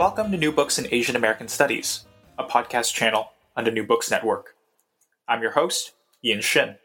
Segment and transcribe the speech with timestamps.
[0.00, 2.06] Welcome to New Books in Asian American Studies,
[2.38, 4.56] a podcast channel on the New Books Network.
[5.28, 5.92] I'm your host,
[6.24, 6.76] Ian Shin.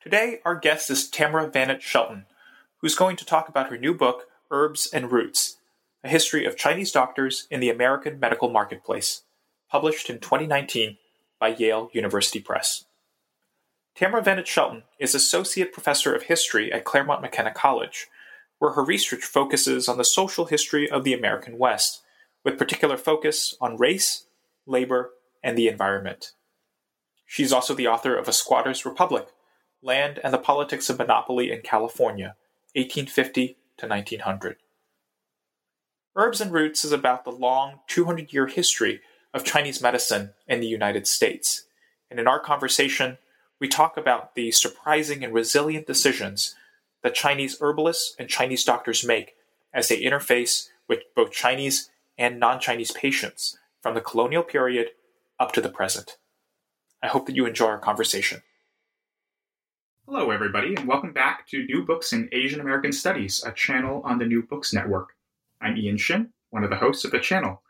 [0.00, 2.26] Today, our guest is Tamara Venit Shelton,
[2.78, 5.58] who's going to talk about her new book, Herbs and Roots
[6.02, 9.22] A History of Chinese Doctors in the American Medical Marketplace,
[9.70, 10.96] published in 2019
[11.38, 12.84] by Yale University Press.
[13.94, 18.08] Tamara Venit Shelton is Associate Professor of History at Claremont McKenna College
[18.58, 22.02] where her research focuses on the social history of the American West,
[22.44, 24.26] with particular focus on race,
[24.66, 25.10] labor,
[25.42, 26.32] and the environment.
[27.26, 29.28] She's also the author of A Squatter's Republic
[29.82, 32.36] Land and the Politics of Monopoly in California,
[32.74, 34.56] 1850 to 1900.
[36.16, 39.00] Herbs and Roots is about the long 200 year history
[39.34, 41.64] of Chinese medicine in the United States.
[42.10, 43.18] And in our conversation,
[43.60, 46.54] we talk about the surprising and resilient decisions
[47.06, 49.36] that Chinese herbalists and Chinese doctors make
[49.72, 54.88] as they interface with both Chinese and non Chinese patients from the colonial period
[55.38, 56.16] up to the present.
[57.00, 58.42] I hope that you enjoy our conversation.
[60.04, 64.18] Hello, everybody, and welcome back to New Books in Asian American Studies, a channel on
[64.18, 65.10] the New Books Network.
[65.60, 67.62] I'm Ian Shin, one of the hosts of the channel.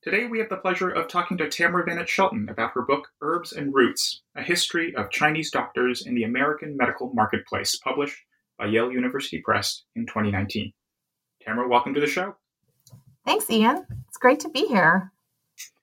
[0.00, 3.52] Today, we have the pleasure of talking to Tamara Venit Shelton about her book, Herbs
[3.52, 8.25] and Roots A History of Chinese Doctors in the American Medical Marketplace, published
[8.58, 10.72] by Yale University Press in 2019.
[11.42, 12.36] Tamara, welcome to the show.
[13.24, 13.86] Thanks, Ian.
[14.08, 15.12] It's great to be here.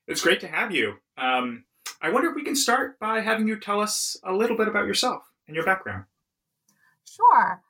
[0.08, 0.96] It's great to have you.
[1.18, 1.66] Um,
[2.02, 4.88] I wonder if we can start by having you tell us a little bit about
[4.88, 6.06] yourself and your background.
[7.06, 7.62] Sure.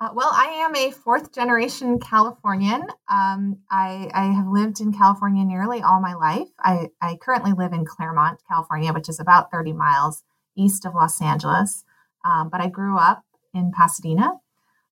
[0.00, 2.82] Uh, well, I am a fourth generation Californian.
[3.08, 6.48] Um, I, I, have lived in California nearly all my life.
[6.60, 10.22] I, I, currently live in Claremont, California, which is about 30 miles
[10.56, 11.84] east of Los Angeles.
[12.24, 14.34] Um, but I grew up in Pasadena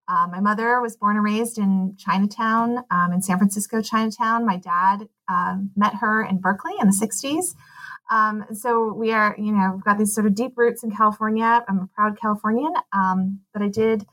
[0.08, 4.46] uh, my mother was born and raised in Chinatown, um, in San Francisco, Chinatown.
[4.46, 7.56] My dad um, met her in Berkeley in the 60s.
[8.12, 11.64] Um, so we are, you know, we've got these sort of deep roots in California.
[11.68, 14.06] I'm a proud Californian, um, but I did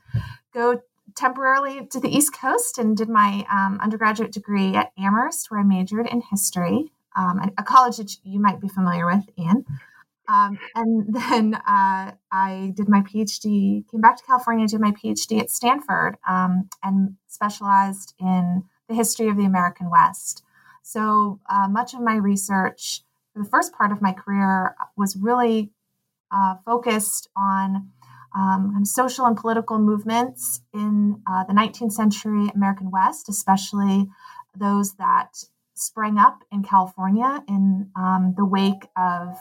[0.53, 0.81] go
[1.15, 5.63] temporarily to the East Coast and did my um, undergraduate degree at Amherst, where I
[5.63, 9.65] majored in history, um, a college that you might be familiar with, Ian.
[10.33, 15.39] Um, and then uh, I did my PhD, came back to California, did my PhD
[15.39, 20.43] at Stanford, um, and specialized in the history of the American West.
[20.81, 23.01] So uh, much of my research
[23.33, 25.71] for the first part of my career was really
[26.31, 27.89] uh, focused on
[28.35, 34.09] um, social and political movements in uh, the 19th century American West, especially
[34.57, 35.45] those that
[35.75, 39.37] sprang up in California in um, the wake of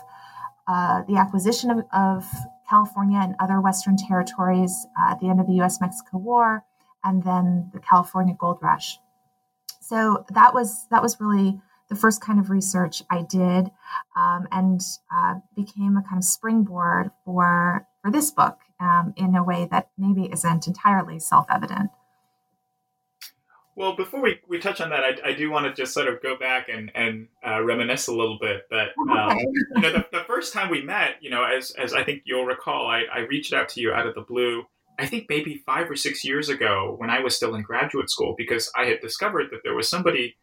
[0.68, 2.24] uh, the acquisition of, of,
[2.70, 6.64] California and other Western territories uh, at the end of the US Mexico War,
[7.04, 8.98] and then the California Gold Rush.
[9.82, 13.70] So that was that was really the first kind of research I did,
[14.16, 14.80] um, and
[15.14, 19.90] uh, became a kind of springboard for for this book um, in a way that
[19.98, 21.90] maybe isn't entirely self evident.
[23.82, 26.22] Well, before we, we touch on that, I, I do want to just sort of
[26.22, 30.22] go back and, and uh, reminisce a little bit that, um, you know, the, the,
[30.24, 33.52] first time we met, you know, as, as I think you'll recall, I, I reached
[33.52, 34.62] out to you out of the blue,
[35.00, 38.36] I think maybe five or six years ago when I was still in graduate school,
[38.38, 40.36] because I had discovered that there was somebody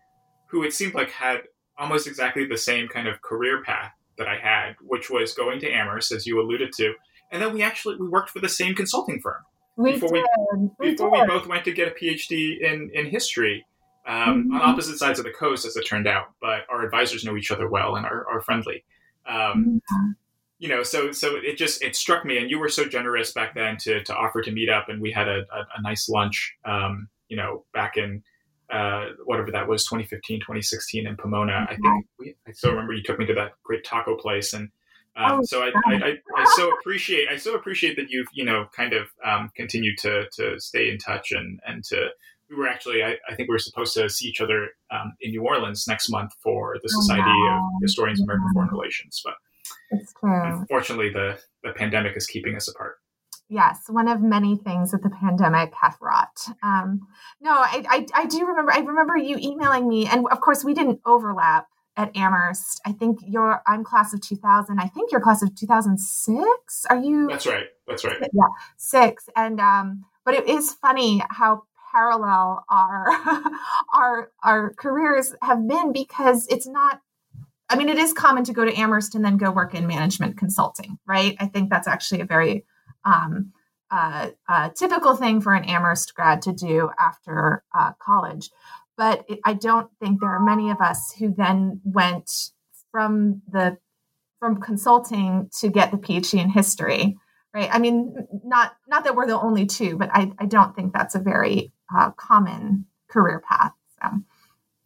[0.48, 1.44] who it seemed like had
[1.78, 5.72] almost exactly the same kind of career path that I had, which was going to
[5.72, 6.94] Amherst, as you alluded to.
[7.32, 9.44] And then we actually, we worked for the same consulting firm.
[9.80, 10.26] We before did.
[10.78, 13.66] we, before we, we both went to get a PhD in in history
[14.06, 14.56] um, mm-hmm.
[14.56, 16.34] on opposite sides of the coast, as it turned out.
[16.42, 18.84] But our advisors know each other well and are, are friendly.
[19.26, 20.12] Um, mm-hmm.
[20.60, 23.56] You know, so so it just it struck me, and you were so generous back
[23.56, 26.58] then to to offer to meet up, and we had a, a, a nice lunch.
[26.66, 28.22] Um, you know, back in
[28.70, 33.02] uh, whatever that was 2015 2016 in pomona i think we, i still remember you
[33.02, 34.70] took me to that great taco place and
[35.20, 38.68] um, oh, so I, I, I, so appreciate I so appreciate that you've you know
[38.76, 42.08] kind of um, continued to to stay in touch and and to
[42.50, 45.32] we were actually I, I think we were supposed to see each other um, in
[45.32, 47.70] New Orleans next month for the oh, Society oh, wow.
[47.76, 49.36] of Historians of American Foreign Relations, but
[50.22, 52.96] unfortunately the the pandemic is keeping us apart.
[53.52, 56.38] Yes, one of many things that the pandemic hath wrought.
[56.62, 57.08] Um,
[57.42, 58.72] no, I, I, I do remember.
[58.72, 61.68] I remember you emailing me, and of course we didn't overlap
[62.00, 62.80] at Amherst.
[62.86, 64.80] I think you're I'm class of 2000.
[64.80, 66.86] I think you're class of 2006.
[66.90, 67.28] Are you?
[67.28, 67.66] That's right.
[67.88, 68.18] That's right.
[68.22, 68.48] Yeah,
[68.78, 69.26] six.
[69.36, 73.08] And um, but it is funny how parallel our
[73.94, 77.02] our our careers have been because it's not.
[77.72, 80.38] I mean, it is common to go to Amherst and then go work in management
[80.38, 81.36] consulting, right?
[81.40, 82.66] I think that's actually a very
[83.06, 83.52] um,
[83.92, 88.50] uh, uh, typical thing for an Amherst grad to do after uh, college
[89.00, 92.52] but it, I don't think there are many of us who then went
[92.92, 93.78] from the
[94.40, 97.18] from consulting to get the PhD in history,
[97.54, 97.70] right?
[97.72, 98.14] I mean,
[98.44, 101.72] not not that we're the only two, but I, I don't think that's a very
[101.98, 103.72] uh, common career path.
[104.02, 104.10] So.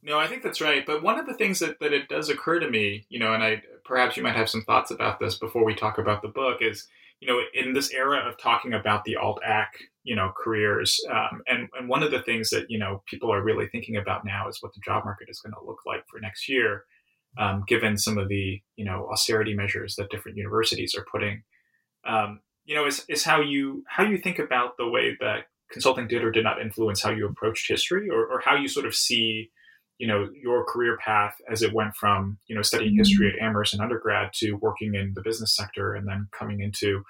[0.03, 0.85] No, I think that's right.
[0.85, 3.43] But one of the things that, that it does occur to me, you know, and
[3.43, 6.59] I perhaps you might have some thoughts about this before we talk about the book,
[6.61, 6.87] is
[7.23, 11.41] you know, in this era of talking about the alt ac, you know, careers, um,
[11.47, 14.49] and and one of the things that you know people are really thinking about now
[14.49, 16.83] is what the job market is going to look like for next year,
[17.37, 21.43] um, given some of the you know austerity measures that different universities are putting.
[22.05, 26.09] Um, you know, is is how you how you think about the way that consulting
[26.09, 28.93] did or did not influence how you approached history, or, or how you sort of
[28.93, 29.49] see
[29.97, 33.73] you know your career path as it went from you know studying history at Amherst
[33.73, 37.03] in undergrad to working in the business sector and then coming into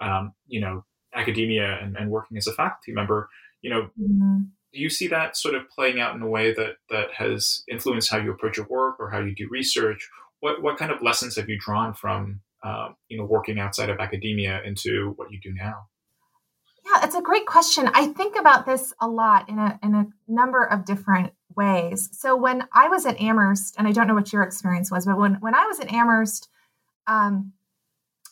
[0.00, 3.28] um, you know academia and, and, working as a faculty member
[3.62, 4.40] you know mm-hmm.
[4.72, 8.10] do you see that sort of playing out in a way that that has influenced
[8.10, 10.08] how you approach your work or how you do research
[10.40, 13.98] what what kind of lessons have you drawn from uh, you know working outside of
[13.98, 15.86] academia into what you do now
[16.84, 17.90] yeah, it's a great question.
[17.92, 22.08] I think about this a lot in a in a number of different ways.
[22.12, 25.18] So when I was at Amherst, and I don't know what your experience was, but
[25.18, 26.48] when when I was at Amherst,
[27.06, 27.52] um,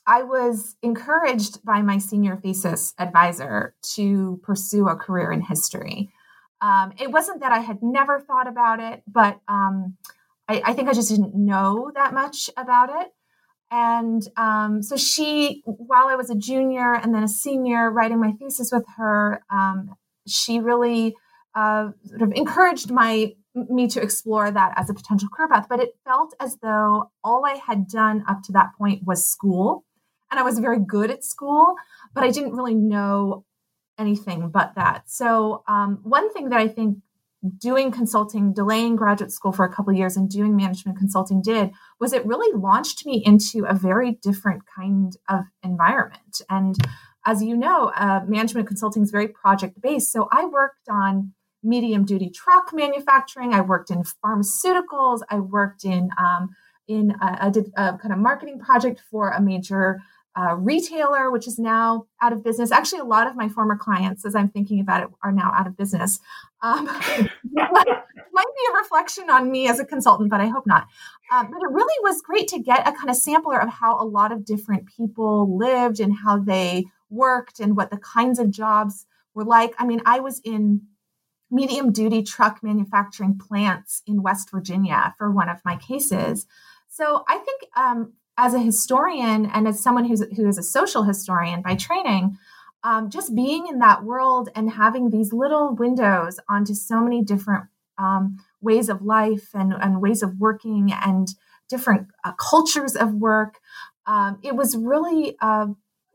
[0.07, 6.11] I was encouraged by my senior thesis advisor to pursue a career in history.
[6.61, 9.97] Um, it wasn't that I had never thought about it, but um,
[10.49, 13.13] I, I, think I just didn't know that much about it.
[13.71, 18.33] And um, so she, while I was a junior and then a senior writing my
[18.33, 19.97] thesis with her, um,
[20.27, 21.17] she really
[21.57, 25.67] uh, sort of encouraged my me to explore that as a potential career path.
[25.69, 29.85] But it felt as though all I had done up to that point was school,
[30.31, 31.75] and I was very good at school,
[32.15, 33.45] but I didn't really know
[33.99, 35.09] anything but that.
[35.09, 36.99] So um, one thing that I think
[37.59, 41.71] doing consulting, delaying graduate school for a couple years and doing management consulting did
[42.01, 46.41] was it really launched me into a very different kind of environment.
[46.51, 46.77] And
[47.25, 50.13] as you know, uh, management consulting is very project based.
[50.13, 51.33] So I worked on
[51.67, 53.53] medium duty truck manufacturing.
[53.53, 55.21] I worked in pharmaceuticals.
[55.29, 56.55] I worked in um,
[56.89, 60.01] in uh, I did a kind of marketing project for a major
[60.37, 62.71] uh, retailer, which is now out of business.
[62.71, 65.67] Actually, a lot of my former clients, as I'm thinking about it, are now out
[65.67, 66.21] of business.
[66.63, 66.87] Um,
[68.37, 70.87] might be a reflection on me as a consultant, but I hope not.
[71.33, 74.05] Um, but it really was great to get a kind of sampler of how a
[74.05, 79.07] lot of different people lived and how they worked and what the kinds of jobs
[79.35, 79.75] were like.
[79.79, 80.83] I mean, I was in
[81.51, 86.47] medium duty truck manufacturing plants in West Virginia for one of my cases.
[86.89, 91.05] So I think um, as a historian and as someone who's who is a social
[91.05, 92.37] historian by training,
[92.83, 97.65] um, just being in that world and having these little windows onto so many different
[97.99, 101.29] um, ways of life and, and ways of working and
[101.69, 103.59] different uh, cultures of work,
[104.07, 105.67] um, it was really uh,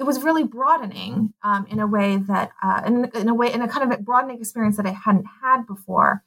[0.01, 3.61] it was really broadening um, in a way that uh, in, in, a way in
[3.61, 6.23] a kind of broadening experience that I hadn't had before.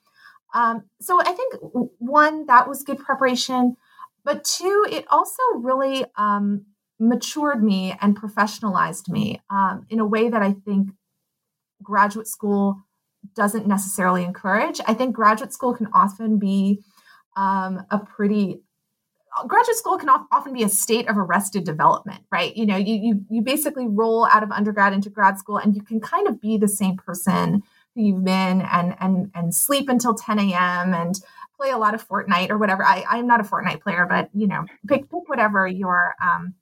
[0.54, 1.54] Um, so I think
[1.98, 3.76] one that was good preparation.
[4.24, 6.66] But two, it also really um,
[7.00, 10.90] matured me and professionalized me um, in a way that I think
[11.82, 12.84] graduate school
[13.34, 14.80] doesn't necessarily encourage.
[14.86, 16.80] I think graduate school can often be
[17.36, 18.60] um, a pretty
[19.42, 22.56] graduate school can often be a state of arrested development, right?
[22.56, 25.82] You know, you you you basically roll out of undergrad into grad school, and you
[25.82, 27.62] can kind of be the same person
[27.94, 30.94] who you've been, and and and sleep until 10 a.m.
[30.94, 31.20] and
[31.56, 32.84] play a lot of Fortnite or whatever.
[32.84, 36.54] I, I'm not a Fortnite player, but you know, pick, pick whatever your um,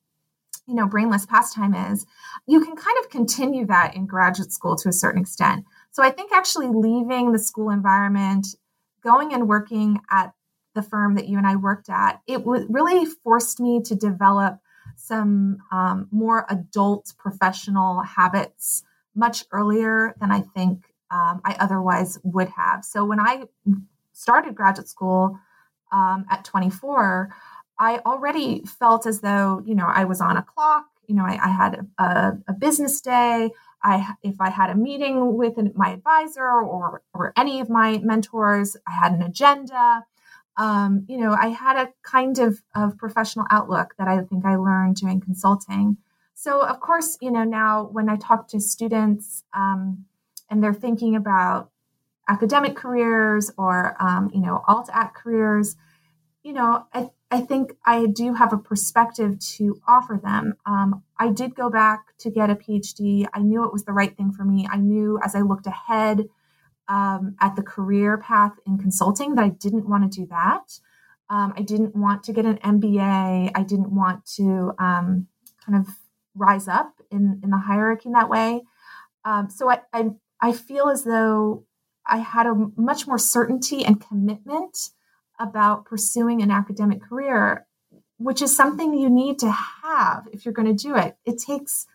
[0.67, 2.07] you know brainless pastime is.
[2.47, 5.65] You can kind of continue that in graduate school to a certain extent.
[5.91, 8.47] So I think actually leaving the school environment,
[9.03, 10.33] going and working at
[10.75, 14.59] the firm that you and I worked at, it w- really forced me to develop
[14.97, 18.83] some um, more adult professional habits
[19.15, 22.85] much earlier than I think um, I otherwise would have.
[22.85, 23.45] So when I
[24.13, 25.39] started graduate school
[25.93, 27.35] um, at 24,
[27.79, 30.87] I already felt as though, you know, I was on a clock.
[31.07, 33.51] You know, I, I had a, a, business day.
[33.83, 38.77] I, if I had a meeting with my advisor or, or any of my mentors,
[38.87, 40.05] I had an agenda.
[40.57, 44.57] Um, you know, I had a kind of, of professional outlook that I think I
[44.57, 45.97] learned doing consulting.
[46.35, 50.05] So, of course, you know, now when I talk to students um,
[50.51, 51.71] and they're thinking about
[52.29, 55.77] academic careers or, um, you know, alt ac careers,
[56.43, 60.55] you know, I, I think I do have a perspective to offer them.
[60.67, 63.27] Um, I did go back to get a PhD.
[63.33, 64.67] I knew it was the right thing for me.
[64.71, 66.29] I knew as I looked ahead
[66.89, 70.79] um, at the career path in consulting that I didn't want to do that.
[71.31, 73.53] Um, I didn't want to get an MBA.
[73.55, 75.29] I didn't want to um,
[75.65, 75.89] kind of
[76.35, 78.63] rise up in, in the hierarchy in that way.
[79.25, 80.11] Um, so I, I,
[80.41, 81.65] I feel as though
[82.07, 84.91] I had a much more certainty and commitment
[85.39, 87.67] about pursuing an academic career,
[88.19, 91.17] which is something you need to have if you're going to do it.
[91.25, 91.87] It takes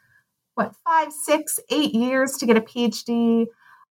[0.56, 3.48] what five, six, eight years to get a PhD.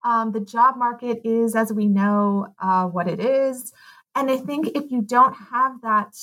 [0.05, 3.73] Um, the job market is, as we know, uh, what it is.
[4.13, 6.15] And I think if you don't have that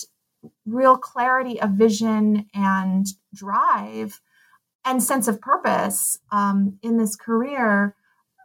[0.65, 4.21] real clarity of vision and drive
[4.85, 7.97] and sense of purpose um, in this career,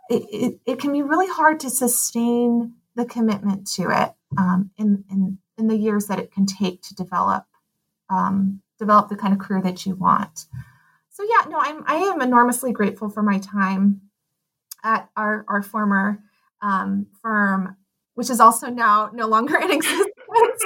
[0.10, 5.04] it, it, it, can be really hard to sustain the commitment to it um, in,
[5.12, 7.46] in, in the years that it can take to develop
[8.10, 10.46] um, develop the kind of career that you want.
[11.10, 14.02] So yeah, no, I'm I am enormously grateful for my time
[14.84, 16.20] at our our former
[16.62, 17.76] um, firm,
[18.16, 20.12] which is also now no longer in existence.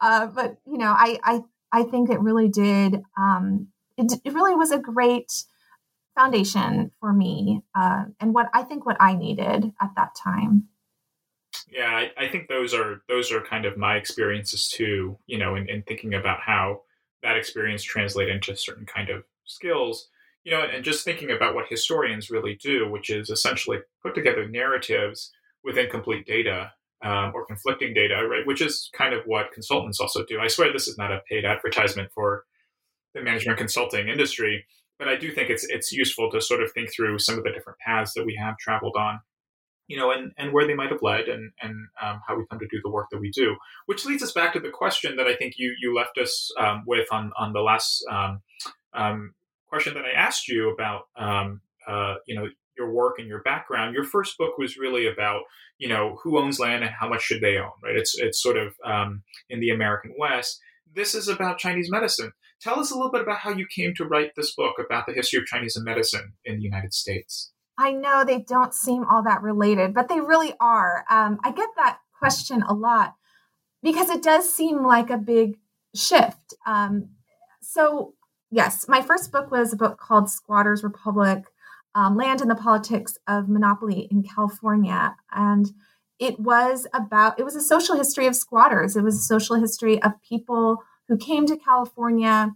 [0.00, 1.40] uh, but you know, I I
[1.72, 3.02] I think it really did.
[3.18, 5.32] Um, it, it really was a great
[6.16, 10.68] foundation for me, uh, and what I think what I needed at that time.
[11.70, 15.18] Yeah, I, I, think those are those are kind of my experiences too.
[15.26, 16.82] You know, in, in thinking about how
[17.22, 20.08] that experience translate into certain kind of skills.
[20.44, 24.46] You know, and just thinking about what historians really do, which is essentially put together
[24.46, 25.32] narratives
[25.62, 26.72] with incomplete data
[27.02, 28.46] um, or conflicting data, right?
[28.46, 30.40] Which is kind of what consultants also do.
[30.40, 32.44] I swear this is not a paid advertisement for
[33.14, 34.66] the management consulting industry,
[34.98, 37.52] but I do think it's it's useful to sort of think through some of the
[37.52, 39.20] different paths that we have traveled on
[39.86, 42.58] you know, and, and where they might have led and, and um, how we come
[42.58, 43.56] to do the work that we do.
[43.86, 46.84] Which leads us back to the question that I think you, you left us um,
[46.86, 48.04] with on, on the last
[49.74, 53.94] question that I asked you about, um, uh, you know, your work and your background.
[53.94, 55.42] Your first book was really about,
[55.78, 57.96] you know, who owns land and how much should they own, right?
[57.96, 60.60] It's, it's sort of um, in the American West.
[60.94, 62.32] This is about Chinese medicine.
[62.60, 65.12] Tell us a little bit about how you came to write this book about the
[65.12, 67.52] history of Chinese medicine in the United States.
[67.76, 71.04] I know they don't seem all that related, but they really are.
[71.10, 73.14] Um, I get that question a lot
[73.82, 75.58] because it does seem like a big
[75.94, 76.54] shift.
[76.66, 77.10] Um,
[77.60, 78.14] so,
[78.54, 81.44] yes, my first book was a book called Squatters Republic
[81.94, 85.16] um, Land and the Politics of Monopoly in California.
[85.32, 85.72] And
[86.18, 88.96] it was about, it was a social history of squatters.
[88.96, 92.52] It was a social history of people who came to California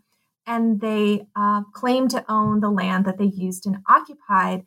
[0.47, 4.67] and they uh, claimed to own the land that they used and occupied.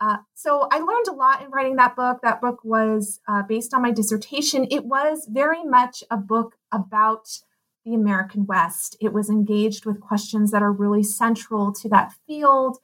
[0.00, 2.20] Uh, so I learned a lot in writing that book.
[2.22, 4.66] That book was uh, based on my dissertation.
[4.70, 7.40] It was very much a book about
[7.88, 8.96] the American West.
[9.00, 12.78] It was engaged with questions that are really central to that field.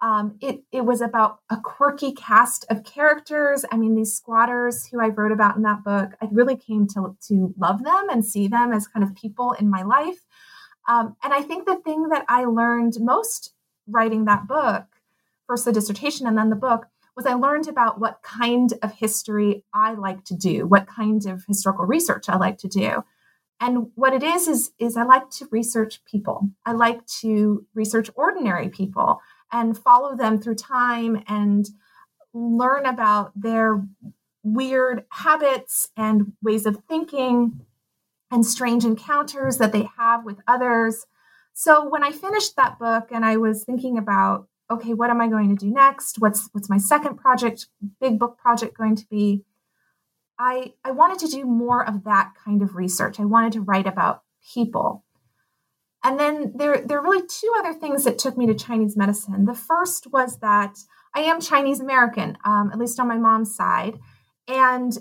[0.00, 3.64] Um, it, it was about a quirky cast of characters.
[3.70, 7.16] I mean, these squatters who I wrote about in that book, I really came to,
[7.28, 10.20] to love them and see them as kind of people in my life.
[10.88, 13.52] Um, and I think the thing that I learned most
[13.86, 14.84] writing that book
[15.46, 16.86] first the dissertation and then the book
[17.16, 21.44] was I learned about what kind of history I like to do, what kind of
[21.46, 23.04] historical research I like to do.
[23.60, 26.50] And what it is is is I like to research people.
[26.64, 29.20] I like to research ordinary people
[29.50, 31.68] and follow them through time and
[32.34, 33.82] learn about their
[34.42, 37.60] weird habits and ways of thinking
[38.30, 41.06] and strange encounters that they have with others.
[41.52, 45.28] So when I finished that book and I was thinking about okay, what am I
[45.28, 46.16] going to do next?
[46.18, 47.66] What's what's my second project,
[48.00, 49.42] big book project going to be?
[50.38, 53.18] I I wanted to do more of that kind of research.
[53.18, 54.22] I wanted to write about
[54.54, 55.04] people.
[56.04, 59.44] And then there, there are really two other things that took me to Chinese medicine.
[59.44, 60.78] The first was that
[61.16, 63.98] I am Chinese American, um, at least on my mom's side.
[64.46, 64.96] And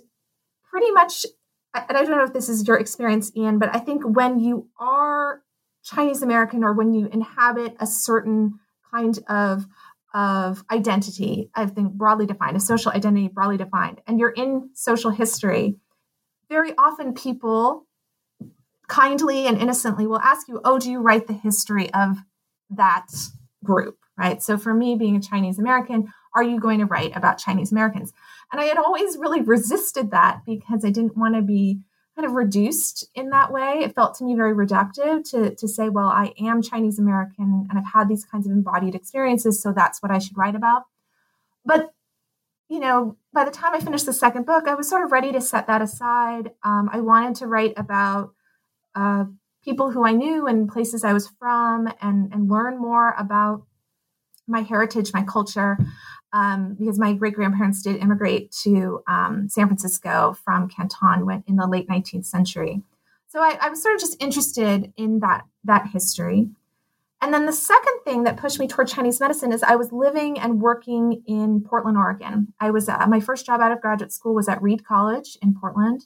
[0.68, 1.26] pretty much,
[1.76, 4.70] and I don't know if this is your experience, Ian, but I think when you
[4.80, 5.44] are
[5.84, 8.60] Chinese American or when you inhabit a certain
[8.92, 9.68] kind of
[10.16, 15.12] of identity, I think broadly defined, a social identity broadly defined, and you're in social
[15.12, 15.76] history,
[16.50, 17.86] very often people
[18.88, 22.18] kindly and innocently will ask you, Oh, do you write the history of
[22.70, 23.08] that
[23.64, 23.98] group?
[24.18, 24.42] Right.
[24.42, 28.14] So for me, being a Chinese American, are you going to write about Chinese Americans?
[28.52, 31.80] And I had always really resisted that because I didn't want to be
[32.16, 33.80] kind of reduced in that way.
[33.84, 37.78] It felt to me very reductive to, to say, well, I am Chinese American and
[37.78, 40.84] I've had these kinds of embodied experiences, so that's what I should write about.
[41.66, 41.94] But,
[42.70, 45.32] you know, by the time I finished the second book, I was sort of ready
[45.34, 46.52] to set that aside.
[46.64, 48.34] Um, I wanted to write about
[48.96, 49.26] uh,
[49.64, 53.64] people who I knew and places I was from and, and learn more about
[54.48, 55.78] my heritage, my culture
[56.34, 61.68] um, because my great grandparents did immigrate to um, San Francisco from Canton in the
[61.68, 62.82] late 19th century.
[63.28, 66.50] So I, I, was sort of just interested in that that history.
[67.22, 70.38] And then the second thing that pushed me toward Chinese medicine is I was living
[70.40, 72.54] and working in Portland, Oregon.
[72.60, 75.56] I was uh, my first job out of graduate school was at Reed College in
[75.60, 76.06] Portland,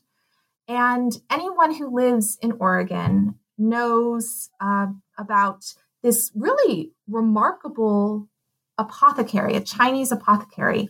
[0.67, 8.28] and anyone who lives in Oregon knows uh, about this really remarkable
[8.79, 10.89] apothecary, a Chinese apothecary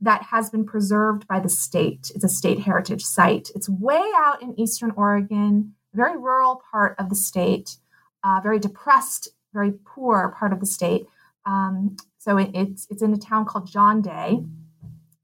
[0.00, 2.10] that has been preserved by the state.
[2.14, 3.50] It's a state heritage site.
[3.54, 7.76] It's way out in eastern Oregon, very rural part of the state,
[8.24, 11.06] uh, very depressed, very poor part of the state.
[11.46, 14.42] Um, so it, it's it's in a town called John Day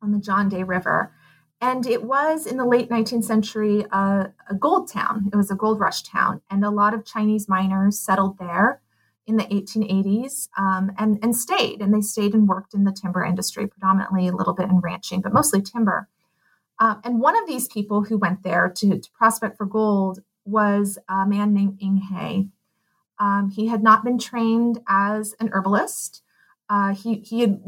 [0.00, 1.12] on the John Day River.
[1.60, 5.30] And it was in the late 19th century a gold town.
[5.32, 6.42] It was a gold rush town.
[6.50, 8.82] And a lot of Chinese miners settled there
[9.26, 11.80] in the 1880s um, and, and stayed.
[11.80, 15.20] And they stayed and worked in the timber industry, predominantly a little bit in ranching,
[15.20, 16.08] but mostly timber.
[16.78, 20.98] Um, and one of these people who went there to, to, prospect for gold was
[21.08, 22.48] a man named Ing Hay.
[23.18, 26.22] Um, he had not been trained as an herbalist.
[26.68, 27.60] Uh, he, he had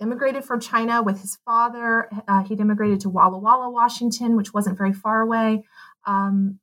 [0.00, 2.08] immigrated from China with his father.
[2.26, 5.64] Uh, he'd immigrated to Walla Walla, Washington, which wasn't very far away.
[6.06, 6.58] Um,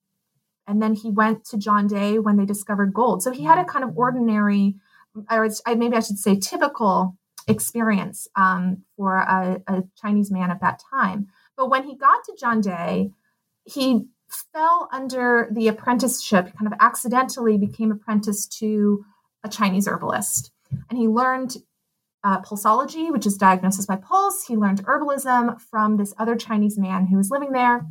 [0.67, 3.23] and then he went to John Day when they discovered gold.
[3.23, 4.75] So he had a kind of ordinary,
[5.29, 10.81] or maybe I should say typical experience um, for a, a Chinese man at that
[10.91, 11.27] time.
[11.57, 13.11] But when he got to John Day,
[13.65, 14.05] he
[14.53, 19.03] fell under the apprenticeship, kind of accidentally became apprenticed to
[19.43, 20.51] a Chinese herbalist.
[20.89, 21.57] And he learned
[22.23, 24.45] uh, pulsology, which is diagnosis by pulse.
[24.45, 27.85] He learned herbalism from this other Chinese man who was living there.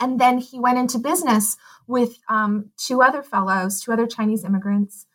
[0.00, 5.06] And then he went into business with um, two other fellows, two other Chinese immigrants.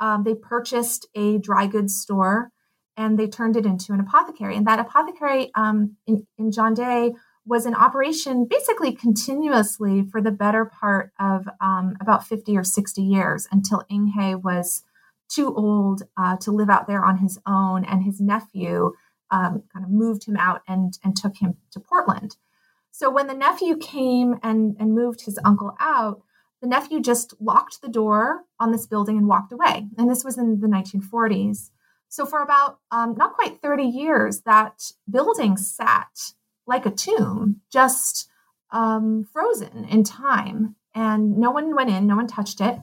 [0.00, 2.52] Um, they purchased a dry goods store
[2.96, 4.56] and they turned it into an apothecary.
[4.56, 7.12] And that apothecary um, in, in John Day
[7.46, 13.00] was in operation basically continuously for the better part of um, about 50 or 60
[13.00, 14.84] years until Ing Hay was
[15.28, 17.84] too old uh, to live out there on his own.
[17.84, 18.92] And his nephew
[19.30, 22.36] um, kind of moved him out and, and took him to Portland.
[22.98, 26.20] So when the nephew came and, and moved his uncle out,
[26.60, 29.86] the nephew just locked the door on this building and walked away.
[29.96, 31.70] And this was in the 1940s.
[32.08, 36.32] So for about um, not quite 30 years, that building sat
[36.66, 38.28] like a tomb, just
[38.72, 40.74] um, frozen in time.
[40.92, 42.80] And no one went in, no one touched it.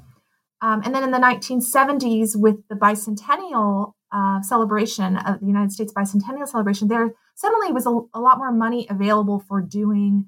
[0.62, 5.92] Um, and then in the 1970s, with the bicentennial uh, celebration of the United States
[5.92, 10.26] bicentennial celebration, there suddenly was a, a lot more money available for doing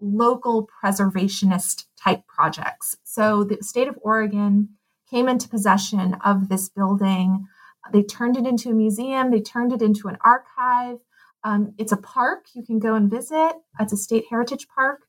[0.00, 2.96] local preservationist type projects.
[3.04, 4.70] So the state of Oregon
[5.10, 7.46] came into possession of this building.
[7.92, 10.98] They turned it into a museum, they turned it into an archive.
[11.44, 15.02] Um, it's a park you can go and visit, it's a state heritage park.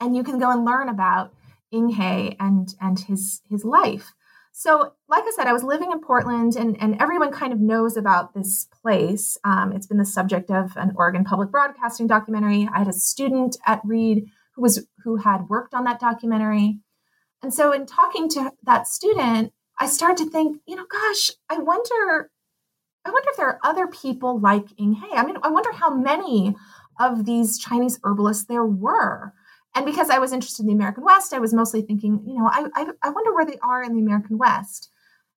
[0.00, 1.32] And you can go and learn about
[1.70, 4.12] Ing Hay and, and his, his life.
[4.56, 7.96] So, like I said, I was living in Portland, and, and everyone kind of knows
[7.96, 9.36] about this place.
[9.42, 12.68] Um, it's been the subject of an Oregon Public Broadcasting documentary.
[12.72, 16.78] I had a student at Reed who was who had worked on that documentary,
[17.42, 21.58] and so in talking to that student, I started to think, you know, gosh, I
[21.58, 22.30] wonder,
[23.04, 25.16] I wonder if there are other people like Ing Hay.
[25.16, 26.54] I mean, I wonder how many
[27.00, 29.32] of these Chinese herbalists there were
[29.74, 32.48] and because I was interested in the American West, I was mostly thinking, you know,
[32.50, 34.90] I, I, I wonder where they are in the American West.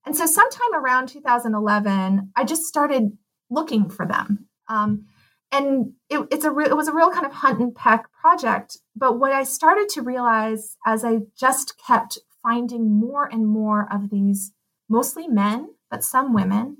[0.06, 3.18] And so, sometime around 2011, I just started
[3.50, 4.48] looking for them.
[4.70, 5.06] Um,
[5.52, 8.78] and it, it's a re- it was a real kind of hunt and peck project.
[8.96, 14.10] But what I started to realize as I just kept finding more and more of
[14.10, 14.52] these,
[14.88, 16.78] mostly men, but some women,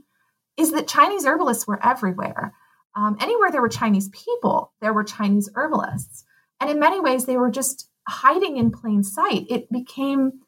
[0.58, 2.54] is that Chinese herbalists were everywhere.
[2.96, 6.24] um, anywhere there were Chinese people, there were Chinese herbalists.
[6.60, 9.46] And in many ways, they were just hiding in plain sight.
[9.50, 10.42] It became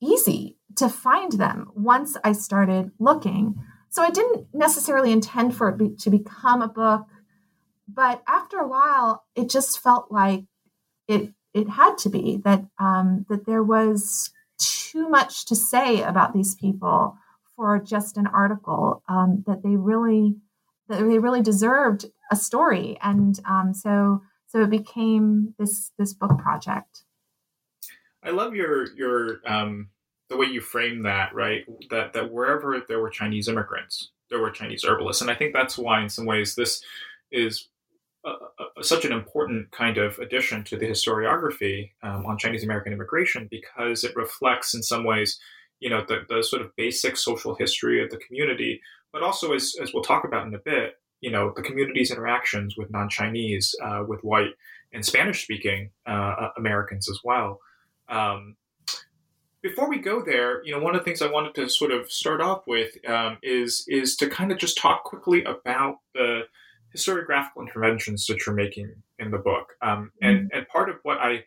[0.00, 3.54] easy to find them once I started looking.
[3.88, 7.06] So I didn't necessarily intend for it be, to become a book,
[7.88, 10.44] but after a while, it just felt like
[11.08, 16.34] it it had to be that um, that there was too much to say about
[16.34, 17.16] these people
[17.54, 19.02] for just an article.
[19.08, 20.36] Um, that they really
[20.88, 26.38] that they really deserved a story, and um, so so it became this this book
[26.38, 27.04] project.
[28.22, 29.88] I love your your um,
[30.28, 31.64] the way you frame that, right?
[31.90, 35.78] That that wherever there were Chinese immigrants, there were Chinese herbalists, and I think that's
[35.78, 36.82] why, in some ways, this
[37.30, 37.68] is
[38.24, 38.30] a,
[38.78, 43.48] a, such an important kind of addition to the historiography um, on Chinese American immigration
[43.50, 45.38] because it reflects, in some ways,
[45.80, 48.80] you know, the, the sort of basic social history of the community,
[49.12, 50.94] but also, as as we'll talk about in a bit,
[51.26, 54.52] you know, the community's interactions with non-Chinese, uh, with white
[54.92, 57.58] and Spanish-speaking uh, Americans as well.
[58.08, 58.54] Um,
[59.60, 62.12] before we go there, you know, one of the things I wanted to sort of
[62.12, 66.42] start off with um, is is to kind of just talk quickly about the
[66.96, 69.72] historiographical interventions that you're making in the book.
[69.82, 70.56] Um, and mm-hmm.
[70.56, 71.42] and part of what I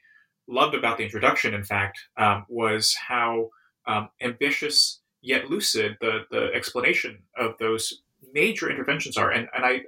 [0.50, 3.50] loved about the introduction, in fact, um, was how
[3.88, 8.02] um, ambitious yet lucid the the explanation of those
[8.34, 9.32] major interventions are.
[9.32, 9.82] And and I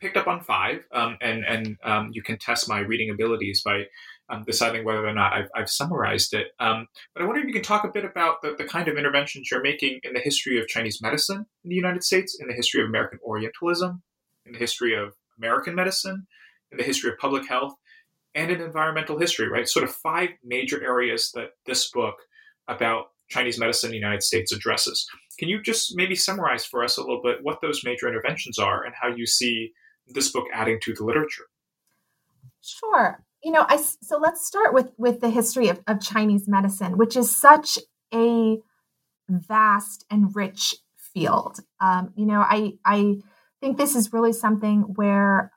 [0.00, 3.84] picked up on five, um, and and um, you can test my reading abilities by
[4.28, 6.48] um, deciding whether or not I've, I've summarized it.
[6.58, 8.96] Um, but I wonder if you can talk a bit about the, the kind of
[8.96, 12.54] interventions you're making in the history of Chinese medicine in the United States, in the
[12.54, 14.02] history of American Orientalism,
[14.46, 16.26] in the history of American medicine,
[16.70, 17.74] in the history of public health,
[18.34, 19.68] and in environmental history, right?
[19.68, 22.16] Sort of five major areas that this book
[22.66, 25.06] about Chinese medicine in the United States addresses.
[25.34, 28.84] Can you just maybe summarize for us a little bit what those major interventions are
[28.84, 29.72] and how you see
[30.06, 31.44] this book adding to the literature?
[32.60, 36.96] Sure you know i so let's start with with the history of, of chinese medicine
[36.96, 37.78] which is such
[38.12, 38.56] a
[39.28, 43.14] vast and rich field um, you know i i
[43.60, 45.52] think this is really something where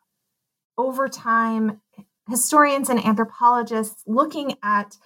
[0.78, 1.82] over time
[2.30, 4.98] historians and anthropologists looking at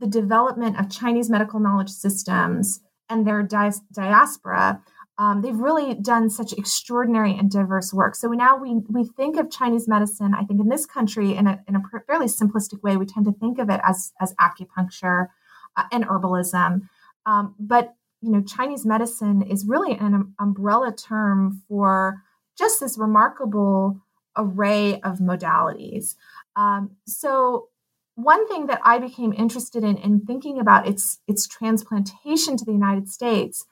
[0.00, 2.80] the development of chinese medical knowledge systems
[3.12, 4.82] and their diaspora
[5.18, 8.16] um, they've really done such extraordinary and diverse work.
[8.16, 10.34] So now we we think of Chinese medicine.
[10.34, 13.32] I think in this country, in a in a fairly simplistic way, we tend to
[13.32, 15.28] think of it as as acupuncture
[15.76, 16.88] uh, and herbalism.
[17.26, 22.22] Um, but you know, Chinese medicine is really an umbrella term for
[22.58, 24.00] just this remarkable
[24.36, 26.14] array of modalities.
[26.56, 27.68] Um, so
[28.14, 32.72] one thing that I became interested in in thinking about its its transplantation to the
[32.72, 33.66] United States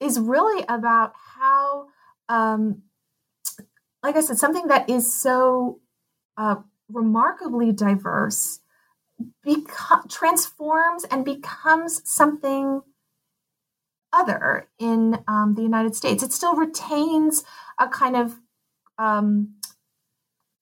[0.00, 1.86] is really about how,
[2.28, 2.82] um,
[4.02, 5.80] like I said, something that is so
[6.36, 6.56] uh,
[6.88, 8.60] remarkably diverse
[9.46, 12.82] beca- transforms and becomes something
[14.12, 16.22] other in um, the United States.
[16.22, 17.44] It still retains
[17.78, 18.34] a kind of
[18.98, 19.54] um,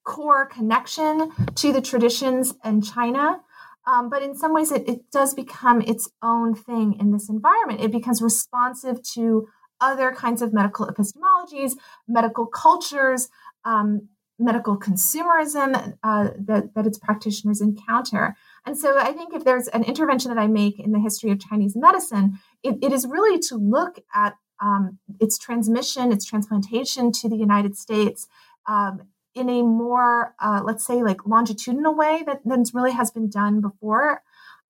[0.05, 3.41] core connection to the traditions in China,
[3.87, 7.81] um, but in some ways, it, it does become its own thing in this environment.
[7.81, 9.49] It becomes responsive to
[9.81, 11.73] other kinds of medical epistemologies,
[12.07, 13.29] medical cultures,
[13.65, 14.09] um,
[14.39, 18.37] medical consumerism uh, that, that its practitioners encounter.
[18.65, 21.41] And so I think if there's an intervention that I make in the history of
[21.41, 27.29] Chinese medicine, it, it is really to look at um, its transmission, its transplantation to
[27.29, 28.29] the United States,
[28.67, 29.03] um,
[29.35, 33.61] in a more, uh, let's say, like longitudinal way that, that really has been done
[33.61, 34.23] before.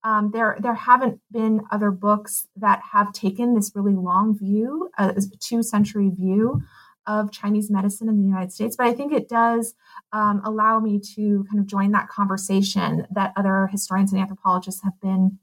[0.03, 5.15] Um, there, there haven't been other books that have taken this really long view, a
[5.41, 6.63] two century view
[7.07, 8.77] of Chinese medicine in the United States.
[8.77, 9.75] But I think it does
[10.13, 14.99] um, allow me to kind of join that conversation that other historians and anthropologists have
[15.01, 15.39] been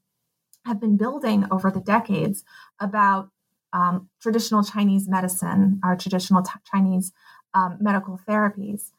[0.66, 2.44] have been building over the decades
[2.80, 3.30] about
[3.72, 7.14] um, traditional Chinese medicine, our traditional t- Chinese
[7.54, 8.92] um, medical therapies.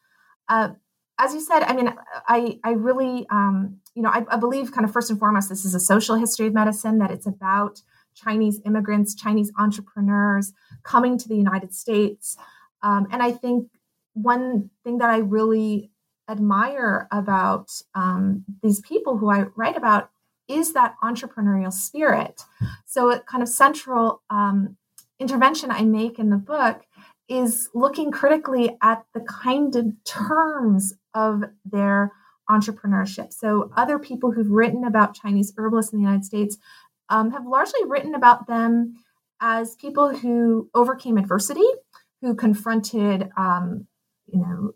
[0.48, 0.70] Uh,
[1.18, 1.92] as you said, I mean,
[2.28, 5.64] I I really, um, you know, I, I, believe kind of first and foremost, this
[5.64, 6.98] is a social history of medicine.
[6.98, 7.82] That it's about
[8.14, 10.52] Chinese immigrants, Chinese entrepreneurs
[10.84, 12.36] coming to the United States,
[12.82, 13.68] um, and I think
[14.14, 15.90] one thing that I really
[16.28, 20.10] admire about um, these people who I write about
[20.46, 22.42] is that entrepreneurial spirit.
[22.86, 24.76] So, a kind of central um,
[25.18, 26.82] intervention I make in the book
[27.28, 32.12] is looking critically at the kind of terms of their
[32.50, 33.32] entrepreneurship.
[33.32, 36.56] So, other people who've written about Chinese herbalists in the United States
[37.08, 38.94] um, have largely written about them
[39.40, 41.66] as people who overcame adversity,
[42.22, 43.86] who confronted um,
[44.32, 44.72] you know,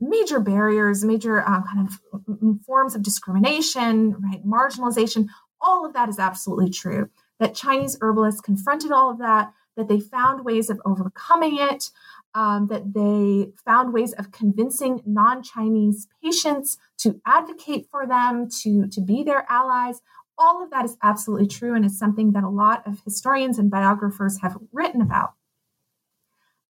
[0.00, 5.28] major barriers, major um, kind of forms of discrimination, right, marginalization.
[5.60, 7.10] All of that is absolutely true.
[7.40, 11.90] That Chinese herbalists confronted all of that, that they found ways of overcoming it,
[12.34, 19.00] um, that they found ways of convincing non-Chinese patients to advocate for them, to to
[19.00, 20.02] be their allies.
[20.36, 23.70] All of that is absolutely true and is something that a lot of historians and
[23.70, 25.32] biographers have written about.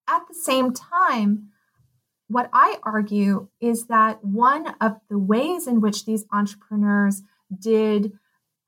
[0.06, 1.48] At the same time,
[2.28, 7.22] what I argue is that one of the ways in which these entrepreneurs
[7.58, 8.12] did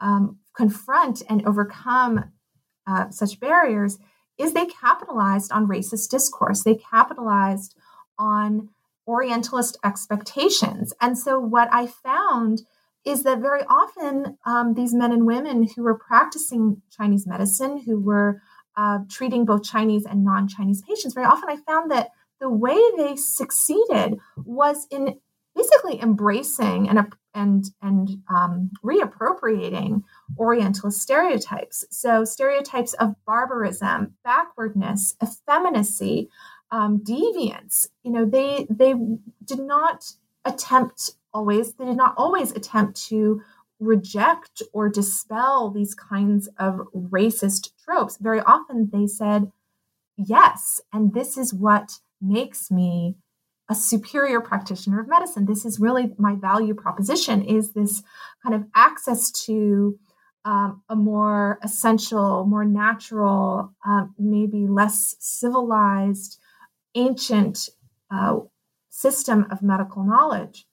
[0.00, 2.24] um, confront and overcome
[2.86, 3.98] uh, such barriers
[4.40, 6.62] is they capitalized on racist discourse.
[6.62, 7.76] They capitalized
[8.18, 8.70] on
[9.06, 10.92] Orientalist expectations.
[11.00, 12.62] And so, what I found
[13.04, 17.98] is that very often um, these men and women who were practicing Chinese medicine, who
[17.98, 18.42] were
[18.76, 22.78] uh, treating both Chinese and non Chinese patients, very often I found that the way
[22.96, 25.18] they succeeded was in
[25.54, 30.02] basically embracing and and and um, reappropriating
[30.38, 31.84] Orientalist stereotypes.
[31.90, 36.28] So stereotypes of barbarism, backwardness, effeminacy,
[36.70, 37.88] um, deviance.
[38.02, 38.94] You know, they they
[39.44, 40.12] did not
[40.44, 41.74] attempt always.
[41.74, 43.42] They did not always attempt to
[43.78, 48.18] reject or dispel these kinds of racist tropes.
[48.18, 49.50] Very often they said,
[50.16, 53.16] yes, and this is what makes me
[53.70, 55.46] a superior practitioner of medicine.
[55.46, 58.02] This is really my value proposition is this
[58.42, 59.98] kind of access to
[60.44, 66.38] um, a more essential, more natural, um, maybe less civilized,
[66.94, 67.68] ancient
[68.10, 68.38] uh,
[68.88, 70.66] system of medical knowledge.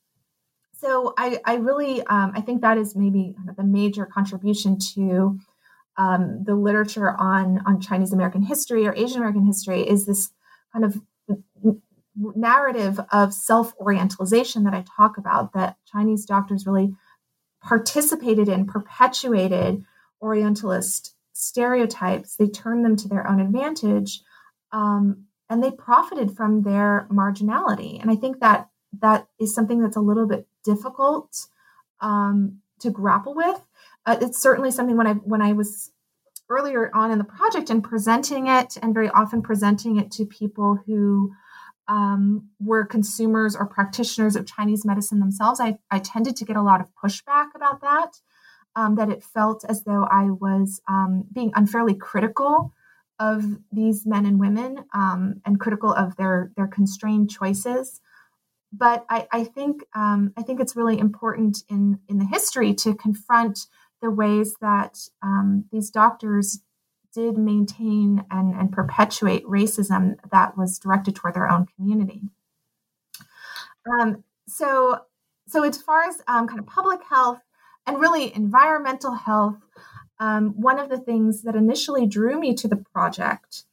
[0.73, 5.39] So I, I really um, I think that is maybe the major contribution to
[5.97, 10.29] um, the literature on on Chinese American history or Asian American history is this
[10.71, 11.01] kind of
[12.15, 16.93] narrative of self orientalization that I talk about that Chinese doctors really
[17.67, 19.83] participated in, perpetuated
[20.21, 22.35] Orientalist stereotypes.
[22.35, 24.21] They turned them to their own advantage,
[24.71, 28.01] um, and they profited from their marginality.
[28.01, 28.69] And I think that
[29.01, 31.47] that is something that's a little bit difficult
[31.99, 33.61] um, to grapple with.
[34.05, 35.91] Uh, it's certainly something when I when I was
[36.49, 40.79] earlier on in the project and presenting it, and very often presenting it to people
[40.85, 41.33] who
[41.87, 46.61] um, were consumers or practitioners of Chinese medicine themselves, I, I tended to get a
[46.61, 48.19] lot of pushback about that.
[48.75, 52.73] Um, that it felt as though I was um, being unfairly critical
[53.17, 58.01] of these men and women um, and critical of their their constrained choices
[58.71, 62.95] but I, I think um, I think it's really important in in the history to
[62.95, 63.67] confront
[64.01, 66.59] the ways that um, these doctors
[67.17, 72.21] did maintain and, and perpetuate racism that was directed toward their own community.
[73.89, 74.99] Um, so,
[75.47, 77.39] so as far as um, kind of public health
[77.87, 79.57] and really environmental health,
[80.19, 83.63] um, one of the things that initially drew me to the project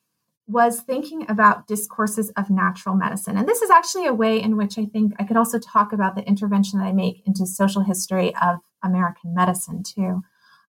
[0.47, 3.37] was thinking about discourses of natural medicine.
[3.37, 6.15] And this is actually a way in which I think I could also talk about
[6.15, 10.23] the intervention that I make into social history of American medicine too.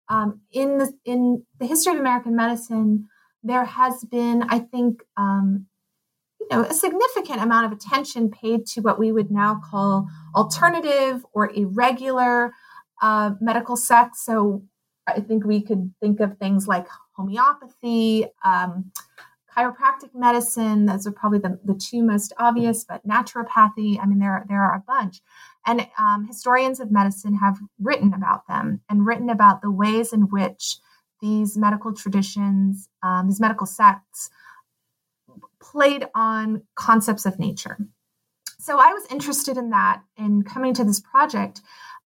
[0.08, 3.08] Um, in the in the history of American medicine,
[3.42, 5.66] there has been, I think, um,
[6.40, 11.24] you know, a significant amount of attention paid to what we would now call alternative
[11.32, 12.52] or irregular
[13.02, 14.24] uh, medical sects.
[14.24, 14.62] So
[15.06, 18.26] I think we could think of things like homeopathy.
[18.44, 18.92] Um,
[19.56, 20.86] chiropractic medicine.
[20.86, 24.76] Those are probably the, the two most obvious but naturopathy i mean there, there are
[24.76, 25.20] a bunch.
[25.66, 30.22] And um, historians of medicine have written about them and written about the ways in
[30.22, 30.76] which
[31.20, 34.30] these medical traditions um, these medical sects
[35.60, 37.78] played on concepts of nature.
[38.58, 41.62] So i was interested in that in coming to this project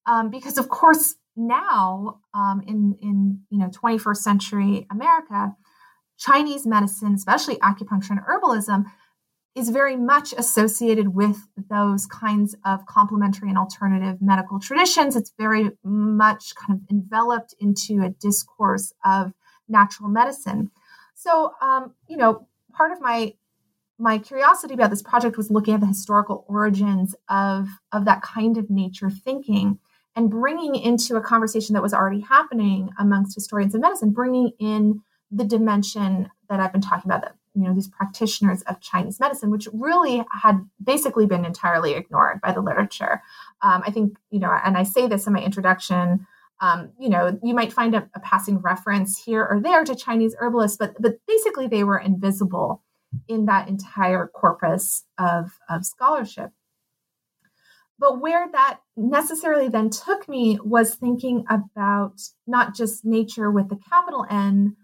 [0.05, 5.55] um, because of course now um, in in you know 21st century america
[6.17, 8.85] Chinese medicine, especially acupuncture and herbalism,
[9.55, 11.37] is very much associated with
[11.69, 15.15] those kinds of complementary and alternative medical traditions.
[15.15, 19.33] It's very much kind of enveloped into a discourse of
[19.67, 20.69] natural medicine.
[21.15, 23.33] So, um, you know, part of my
[23.99, 28.57] my curiosity about this project was looking at the historical origins of of that kind
[28.57, 29.79] of nature thinking
[30.15, 35.01] and bringing into a conversation that was already happening amongst historians of medicine, bringing in
[35.31, 39.49] the dimension that I've been talking about that you know these practitioners of Chinese medicine,
[39.49, 43.21] which really had basically been entirely ignored by the literature.
[43.61, 46.27] Um, I think you know, and I say this in my introduction.
[46.59, 50.35] Um, you know, you might find a, a, passing reference here or there to Chinese
[50.39, 52.83] herbalists, but but basically they were invisible
[53.27, 56.51] in that entire corpus of, of scholarship.
[57.99, 63.79] But where that necessarily then took me was thinking about not just nature with the
[63.89, 64.75] capital N,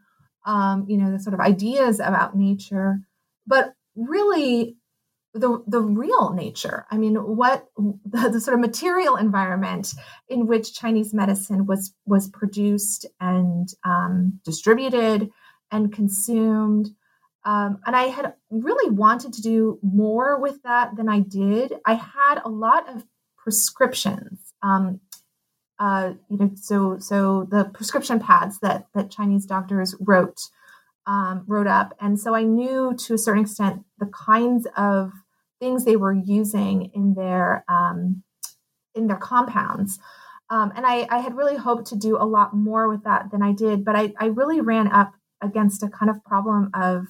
[0.45, 2.99] um, you know, the sort of ideas about nature,
[3.47, 4.77] but really
[5.33, 6.85] the the real nature.
[6.91, 9.93] I mean, what the, the, sort of material environment
[10.29, 15.31] in which Chinese medicine was was produced and um, distributed
[15.71, 16.89] and consumed.
[17.45, 21.73] Um, and I had really wanted to do more with that than I did.
[21.85, 23.03] I had a lot of
[23.37, 24.53] prescriptions.
[24.61, 25.01] Um,
[25.83, 30.39] uh, you know, so so the prescription pads that that Chinese doctors wrote
[31.05, 35.11] um, wrote up, and so I knew to a certain extent the kinds of
[35.59, 38.23] things they were using in their um,
[38.95, 39.99] in their compounds.
[40.49, 43.41] Um, and I, I, had really hoped to do a lot more with that than
[43.41, 47.07] I did, but I, I really ran up against a kind of problem of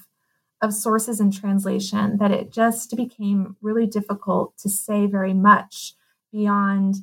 [0.64, 5.94] of sources and translation that it just became really difficult to say very much
[6.32, 6.96] beyond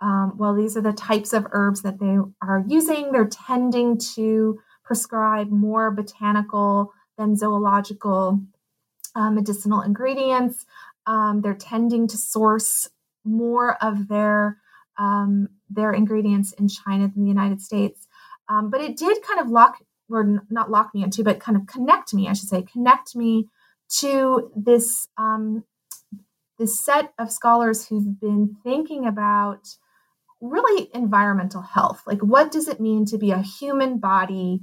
[0.00, 4.58] um, well these are the types of herbs that they are using they're tending to
[4.84, 8.40] prescribe more botanical than zoological
[9.14, 10.66] uh, medicinal ingredients.
[11.06, 12.88] Um, they're tending to source
[13.24, 14.58] more of their
[14.98, 18.06] um, their ingredients in China than the United States.
[18.48, 21.66] Um, but it did kind of lock, or not lock me into, but kind of
[21.66, 23.46] connect me, I should say, connect me
[24.00, 25.64] to this um,
[26.58, 29.68] this set of scholars who've been thinking about
[30.40, 32.02] really environmental health.
[32.06, 34.62] Like, what does it mean to be a human body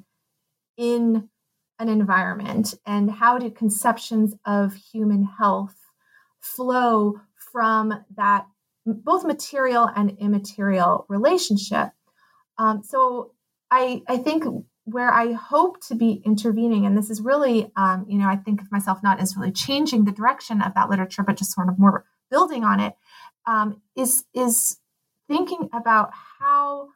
[0.77, 1.29] in
[1.79, 5.75] an environment and how do conceptions of human health
[6.39, 7.19] flow
[7.51, 8.45] from that
[8.85, 11.89] both material and immaterial relationship
[12.57, 13.33] um, so
[13.69, 14.45] I, I think
[14.85, 18.61] where i hope to be intervening and this is really um, you know i think
[18.61, 21.77] of myself not as really changing the direction of that literature but just sort of
[21.77, 22.95] more building on it
[23.45, 24.77] um, is is
[25.27, 26.89] thinking about how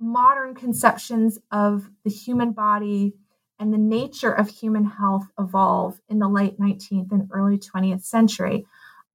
[0.00, 3.14] modern conceptions of the human body
[3.58, 8.66] and the nature of human health evolve in the late 19th and early 20th century.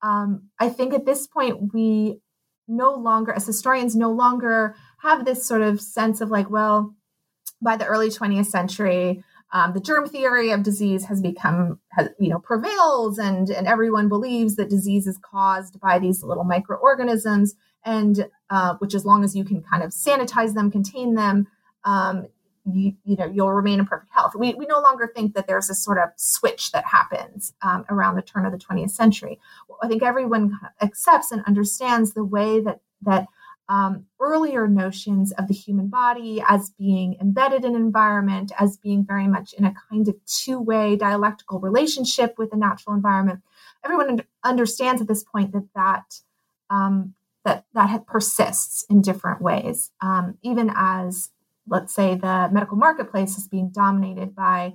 [0.02, 2.22] Um, I think at this point, we
[2.68, 6.96] no longer, as historians, no longer have this sort of sense of like, well,
[7.62, 12.30] by the early 20th century, um, the germ theory of disease has become, has, you
[12.30, 18.28] know, prevails, and and everyone believes that disease is caused by these little microorganisms, and
[18.50, 21.48] uh, which, as long as you can kind of sanitize them, contain them,
[21.84, 22.28] um,
[22.72, 24.34] you, you know you'll remain in perfect health.
[24.36, 28.16] We, we no longer think that there's this sort of switch that happens um, around
[28.16, 29.40] the turn of the 20th century.
[29.82, 33.28] I think everyone accepts and understands the way that that
[33.70, 39.28] um, earlier notions of the human body as being embedded in environment, as being very
[39.28, 43.42] much in a kind of two-way dialectical relationship with the natural environment.
[43.86, 46.22] Everyone understands at this point that that
[46.70, 47.14] um,
[47.46, 51.30] that that persists in different ways, um, even as
[51.68, 54.74] let's say the medical marketplace is being dominated by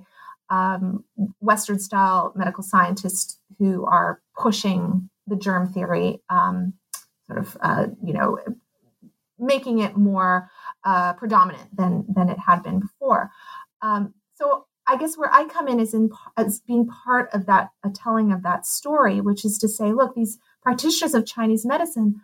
[0.49, 1.03] um,
[1.39, 6.73] Western style medical scientists who are pushing the germ theory, um,
[7.27, 8.39] sort of, uh, you know,
[9.39, 10.49] making it more
[10.83, 13.31] uh, predominant than than it had been before.
[13.81, 17.69] Um, so I guess where I come in is in as being part of that
[17.83, 22.21] a telling of that story, which is to say, look, these practitioners of Chinese medicine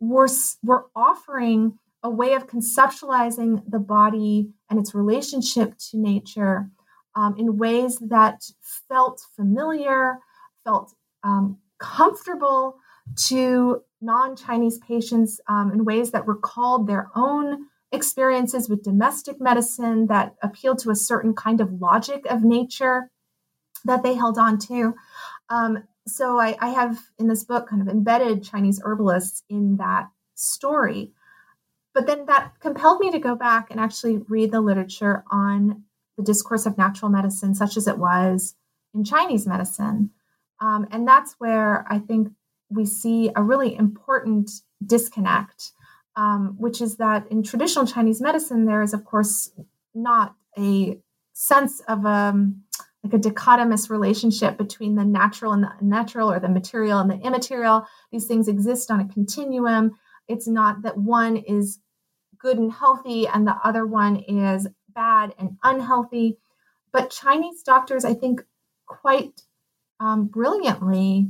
[0.00, 0.28] were
[0.62, 6.70] were offering a way of conceptualizing the body and its relationship to nature
[7.16, 8.44] um, in ways that
[8.88, 10.18] felt familiar,
[10.64, 10.94] felt
[11.24, 12.78] um, comfortable
[13.16, 20.06] to non Chinese patients um, in ways that recalled their own experiences with domestic medicine,
[20.06, 23.10] that appealed to a certain kind of logic of nature
[23.84, 24.94] that they held on to.
[25.48, 30.08] Um, so I, I have in this book kind of embedded Chinese herbalists in that
[30.34, 31.12] story.
[31.94, 35.84] But then that compelled me to go back and actually read the literature on
[36.16, 38.54] the discourse of natural medicine, such as it was
[38.94, 40.10] in Chinese medicine.
[40.60, 42.28] Um, and that's where I think
[42.70, 44.50] we see a really important
[44.84, 45.72] disconnect,
[46.16, 49.50] um, which is that in traditional Chinese medicine, there is, of course,
[49.94, 50.98] not a
[51.32, 52.62] sense of um,
[53.04, 57.18] like a dichotomous relationship between the natural and the unnatural or the material and the
[57.18, 57.86] immaterial.
[58.10, 59.92] These things exist on a continuum.
[60.26, 61.78] It's not that one is
[62.38, 66.38] good and healthy and the other one is bad and unhealthy.
[66.92, 68.42] But Chinese doctors, I think,
[68.86, 69.42] quite
[70.00, 71.28] um, brilliantly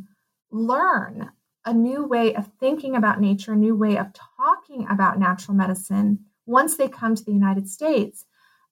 [0.51, 1.31] learn
[1.65, 4.07] a new way of thinking about nature, a new way of
[4.39, 8.25] talking about natural medicine once they come to the United States.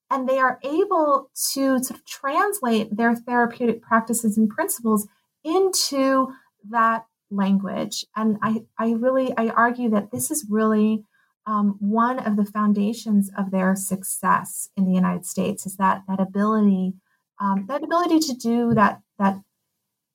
[0.09, 5.07] and they are able to sort of translate their therapeutic practices and principles
[5.43, 6.33] into
[6.69, 8.05] that language.
[8.15, 11.03] And I, I really, I argue that this is really
[11.45, 16.19] um, one of the foundations of their success in the United States is that that
[16.19, 16.93] ability,
[17.39, 19.01] um, that ability to do that.
[19.19, 19.41] That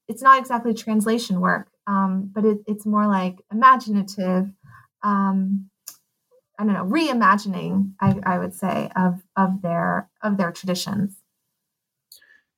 [0.08, 4.50] it's not exactly translation work, um, but it, it's more like imaginative.
[5.02, 5.70] Um,
[6.58, 7.92] I don't know, reimagining.
[8.00, 11.16] I, I would say of of their of their traditions.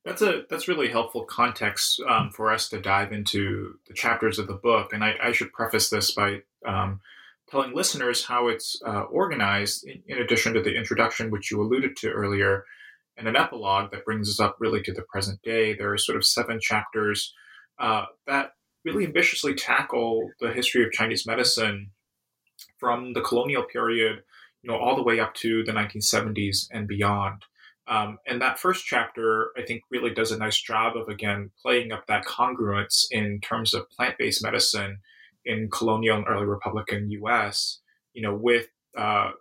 [0.03, 4.47] That's a that's really helpful context um, for us to dive into the chapters of
[4.47, 4.93] the book.
[4.93, 7.01] And I, I should preface this by um,
[7.49, 9.87] telling listeners how it's uh, organized.
[9.87, 12.65] In, in, addition to the introduction, which you alluded to earlier,
[13.17, 15.73] and an epilogue that brings us up really to the present day.
[15.73, 17.33] There are sort of seven chapters
[17.79, 18.51] uh, that
[18.83, 21.91] really ambitiously tackle the history of Chinese medicine
[22.77, 24.21] from the colonial period,
[24.61, 27.43] you know, all the way up to the 1970s and beyond.
[27.87, 31.91] Um, and that first chapter, I think, really does a nice job of again playing
[31.91, 34.99] up that congruence in terms of plant-based medicine
[35.45, 37.79] in colonial and early Republican U.S.
[38.13, 39.31] You know, with uh,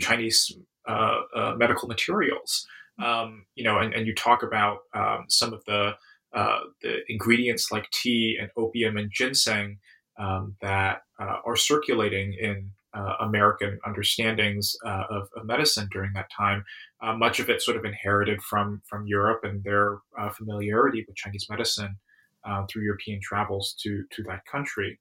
[0.00, 0.56] Chinese
[0.88, 2.66] uh, uh, medical materials.
[3.02, 5.94] Um, you know, and, and, you talk about um, some of the
[6.32, 9.78] uh, the ingredients like tea and opium and ginseng
[10.18, 16.30] um, that uh, are circulating in uh, American understandings uh, of, of, medicine during that
[16.30, 16.64] time.
[17.02, 21.16] Uh, much of it sort of inherited from from Europe and their uh, familiarity with
[21.16, 21.96] Chinese medicine
[22.44, 24.98] uh, through European travels to to that country.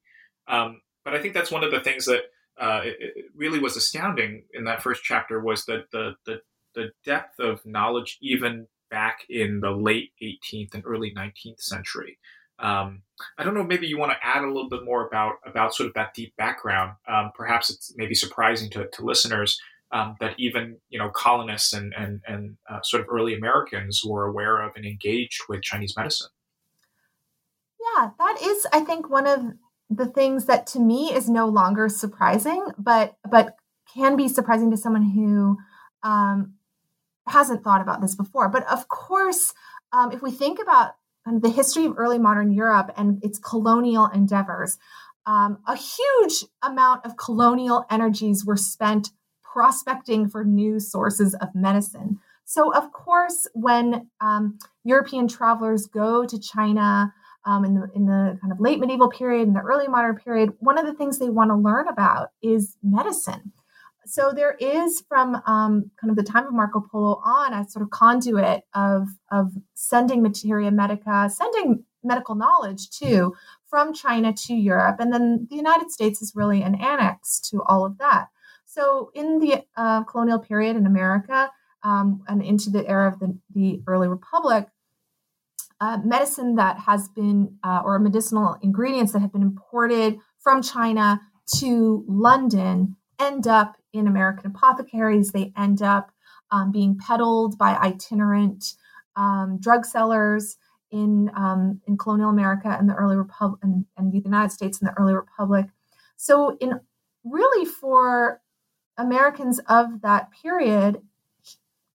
[0.48, 2.24] Um, but I think that's one of the things that
[2.60, 6.41] it, it, really was astounding in that first chapter was that the, the
[6.76, 12.19] the depth of knowledge even back in the late 18th and early 19th century.
[12.59, 13.01] Um,
[13.38, 13.63] I don't know.
[13.63, 16.36] Maybe you want to add a little bit more about about sort of that deep
[16.38, 16.93] background.
[17.07, 19.59] Um, perhaps it's maybe surprising to, to listeners
[19.91, 24.26] um, that even you know colonists and and and uh, sort of early Americans were
[24.26, 26.30] aware of and engaged with Chinese medicine.
[27.95, 29.41] Yeah, that is, I think, one of
[29.89, 33.55] the things that to me is no longer surprising, but but
[33.93, 35.57] can be surprising to someone who
[36.03, 36.53] um,
[37.28, 38.49] hasn't thought about this before.
[38.49, 39.53] But of course,
[39.91, 40.95] um, if we think about
[41.26, 44.78] the history of early modern Europe and its colonial endeavors,
[45.26, 49.11] um, a huge amount of colonial energies were spent
[49.41, 52.19] prospecting for new sources of medicine.
[52.45, 57.13] So, of course, when um, European travelers go to China
[57.45, 60.53] um, in, the, in the kind of late medieval period and the early modern period,
[60.59, 63.53] one of the things they want to learn about is medicine
[64.06, 67.84] so there is from um, kind of the time of Marco Polo on a sort
[67.84, 73.34] of conduit of of sending materia medica, sending medical knowledge too
[73.70, 77.86] from China to Europe, and then the United States is really an annex to all
[77.86, 78.28] of that.
[78.66, 81.51] So in the uh, colonial period in America
[81.84, 84.68] um, and into the era of the, the early republic,
[85.80, 91.22] uh, medicine that has been uh, or medicinal ingredients that have been imported from China
[91.58, 95.32] to London end up in American apothecaries.
[95.32, 96.11] They end up
[96.51, 98.76] um, being peddled by itinerant
[99.16, 100.57] um, drug sellers
[100.91, 104.86] in um, in colonial America and the early republic and, and, the United States in
[104.86, 105.66] the early republic.
[106.18, 106.80] So, in
[107.24, 108.41] really for
[108.97, 111.01] Americans of that period,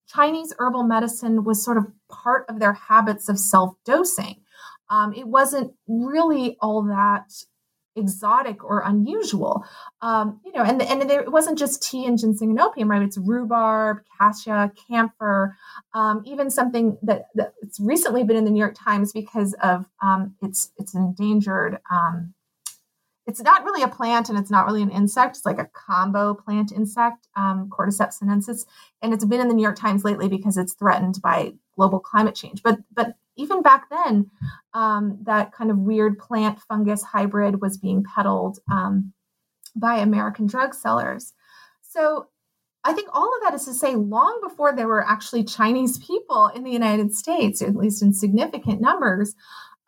[0.09, 4.37] Chinese herbal medicine was sort of part of their habits of self dosing.
[4.91, 7.31] Um, it wasn't really all that
[7.99, 9.65] exotic or unusual.
[10.01, 13.03] Um, you know, and and there, it wasn't just tea and ginseng and opium, right?
[13.03, 15.57] It's rhubarb, cassia, camphor,
[15.95, 20.35] um, even something that that's recently been in the New York Times because of um,
[20.43, 21.79] it's it's endangered.
[21.91, 22.35] Um,
[23.29, 25.37] it's not really a plant and it's not really an insect.
[25.37, 28.65] It's like a combo plant insect, um, Cordyceps sinensis,
[29.03, 32.35] and it's been in the New York Times lately because it's threatened by global climate
[32.35, 32.63] change.
[32.63, 34.31] But but even back then,
[34.75, 39.13] um, that kind of weird plant fungus hybrid was being peddled um,
[39.75, 41.33] by American drug sellers.
[41.81, 42.29] So
[42.85, 46.51] I think all of that is to say, long before there were actually Chinese people
[46.55, 49.35] in the United States, at least in significant numbers,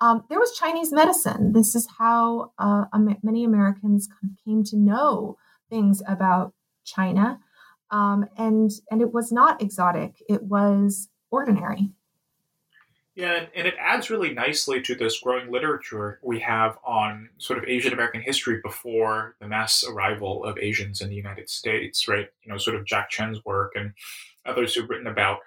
[0.01, 1.53] um, there was Chinese medicine.
[1.53, 2.85] This is how uh,
[3.23, 4.09] many Americans
[4.45, 5.37] came to know
[5.69, 7.39] things about China,
[7.91, 11.93] um, and and it was not exotic; it was ordinary.
[13.21, 17.69] Yeah, and it adds really nicely to this growing literature we have on sort of
[17.69, 22.29] Asian American history before the mass arrival of Asians in the United States, right?
[22.43, 23.93] You know, sort of Jack Tchen's work and
[24.47, 25.41] others who've written about,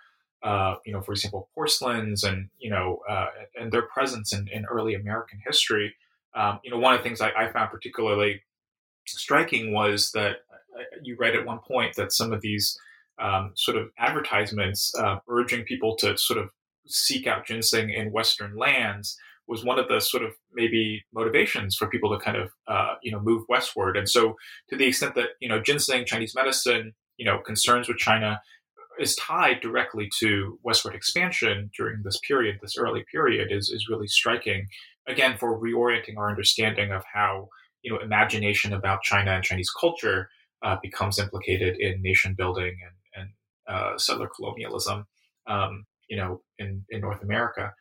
[0.44, 4.66] uh, you know, for example, porcelains and, you know, uh, and their presence in, in
[4.66, 5.96] early American history.
[6.36, 8.44] Um, you know, one of the things I, I found particularly
[9.08, 10.36] striking was that
[10.78, 12.78] uh, you read at one point that some of these
[13.18, 16.52] um, sort of advertisements uh, urging people to sort of
[16.88, 19.18] seek out ginseng in Western lands
[19.48, 23.12] was one of the sort of maybe motivations for people to kind of uh, you
[23.12, 23.98] know move westward.
[23.98, 24.36] And so,
[24.70, 28.40] to the extent that you know ginseng, Chinese medicine, you know concerns with China
[29.00, 34.08] is tied directly to westward expansion during this period, this early period, is is really
[34.08, 34.68] striking.
[35.08, 37.50] Again, for reorienting our understanding of how
[37.82, 40.30] you know imagination about China and Chinese culture
[40.64, 42.78] uh, becomes implicated in nation building
[43.16, 43.30] and, and
[43.68, 45.06] uh, settler colonialism.
[45.48, 47.74] Um, you know, in in North America.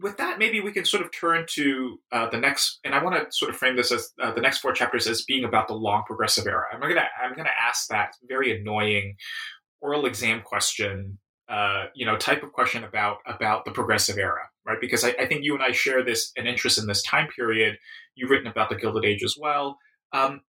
[0.00, 3.16] With that, maybe we can sort of turn to uh, the next, and I want
[3.16, 5.74] to sort of frame this as uh, the next four chapters as being about the
[5.74, 6.64] long progressive era.
[6.72, 9.16] I'm gonna I'm gonna ask that very annoying
[9.82, 11.18] oral exam question
[11.48, 15.26] uh, you know type of question about about the progressive era right because I, I,
[15.26, 17.78] think you and i share this an interest in this time period
[18.16, 19.78] you've written about the gilded age as well
[20.12, 20.42] um,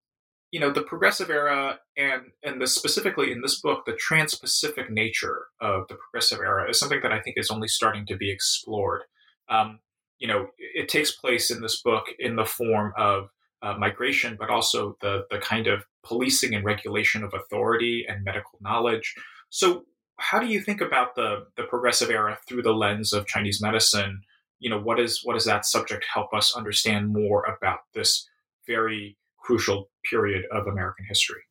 [0.52, 5.47] you know the progressive era and and the specifically in this book the trans-pacific nature
[5.62, 9.04] of the progressive era is something that i think is only starting to be explored
[9.50, 9.80] um,
[10.18, 13.30] you know it takes place in this book in the form of
[13.62, 18.58] uh, migration, but also the the kind of policing and regulation of authority and medical
[18.62, 19.16] knowledge.
[19.50, 19.86] So,
[20.18, 24.22] how do you think about the the progressive era through the lens of Chinese medicine?
[24.60, 28.28] You know, what is what does that subject help us understand more about this
[28.68, 29.18] very
[29.50, 31.41] crucial period of American history?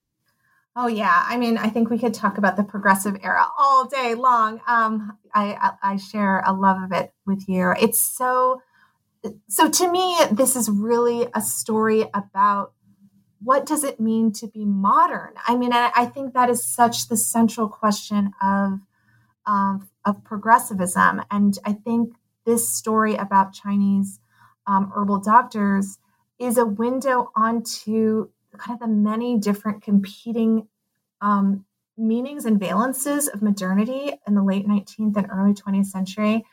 [0.77, 4.15] Oh yeah, I mean, I think we could talk about the progressive era all day
[4.15, 4.61] long.
[4.69, 7.75] Um, I I share a love of it with you.
[7.81, 8.63] It's so
[9.49, 12.73] so to me, this is really a story about
[13.41, 15.35] what does it mean to be modern?
[15.47, 18.81] I mean, I, think that is such the central question of,
[19.47, 21.23] um, of progressivism.
[21.31, 24.19] And I think this story about Chinese
[24.67, 25.99] um, herbal doctors
[26.39, 30.69] is a window onto kind of the many different competing
[31.21, 31.65] um,
[31.97, 36.45] meanings and valences of modernity in the late 19th and early 20th century.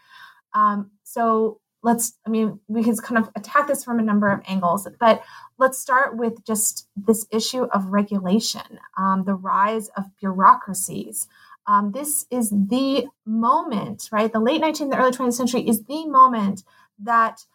[0.53, 4.41] Um, so let's i mean we can kind of attack this from a number of
[4.47, 5.23] angles but
[5.59, 11.27] let's start with just this issue of regulation um, the rise of bureaucracies
[11.67, 16.07] um, this is the moment right the late 19th the early 20th century is the
[16.07, 16.63] moment
[16.99, 17.45] that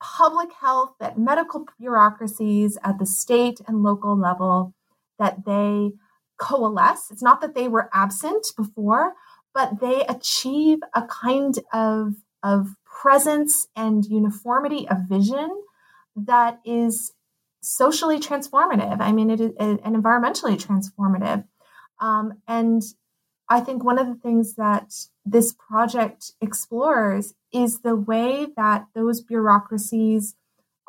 [0.00, 4.74] public health that medical bureaucracies at the state and local level
[5.18, 5.92] that they
[6.38, 9.12] coalesce it's not that they were absent before
[9.52, 15.50] but they achieve a kind of of presence and uniformity of vision
[16.16, 17.12] that is
[17.62, 19.00] socially transformative.
[19.00, 21.44] I mean, it is and environmentally transformative.
[22.00, 22.82] Um, and
[23.48, 24.92] I think one of the things that
[25.30, 30.34] this project explores is the way that those bureaucracies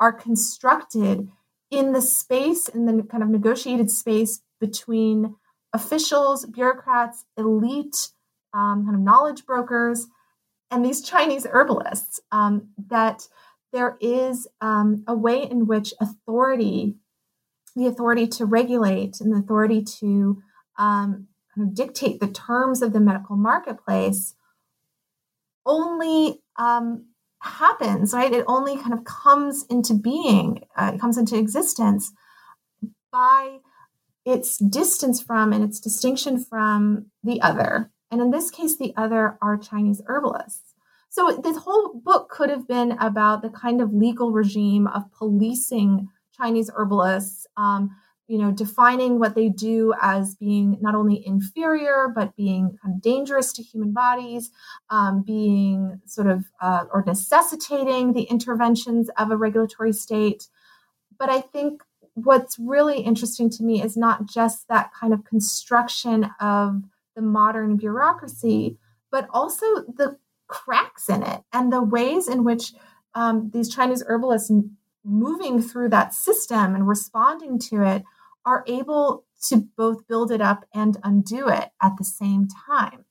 [0.00, 1.28] are constructed
[1.70, 5.36] in the space, in the kind of negotiated space between
[5.72, 8.08] officials, bureaucrats, elite,
[8.52, 10.06] um, kind of knowledge brokers,
[10.70, 13.28] and these Chinese herbalists um, that
[13.72, 16.96] there is um, a way in which authority,
[17.76, 20.42] the authority to regulate and the authority to
[20.78, 24.34] um, kind of dictate the terms of the medical marketplace,
[25.64, 27.06] only um,
[27.40, 28.32] happens, right?
[28.32, 32.12] It only kind of comes into being, uh, it comes into existence
[33.10, 33.58] by
[34.24, 39.38] its distance from and its distinction from the other, and in this case, the other
[39.40, 40.74] are Chinese herbalists.
[41.08, 46.08] So this whole book could have been about the kind of legal regime of policing
[46.36, 47.90] Chinese herbalists, um,
[48.28, 53.02] you know, defining what they do as being not only inferior but being kind of
[53.02, 54.50] dangerous to human bodies,
[54.90, 60.48] um, being sort of uh, or necessitating the interventions of a regulatory state.
[61.18, 61.82] But I think
[62.14, 66.82] what's really interesting to me is not just that kind of construction of
[67.14, 68.78] the modern bureaucracy,
[69.10, 69.66] but also
[69.96, 72.72] the cracks in it and the ways in which
[73.14, 74.50] um, these Chinese herbalists
[75.04, 78.04] moving through that system and responding to it
[78.44, 83.04] are able to both build it up and undo it at the same time.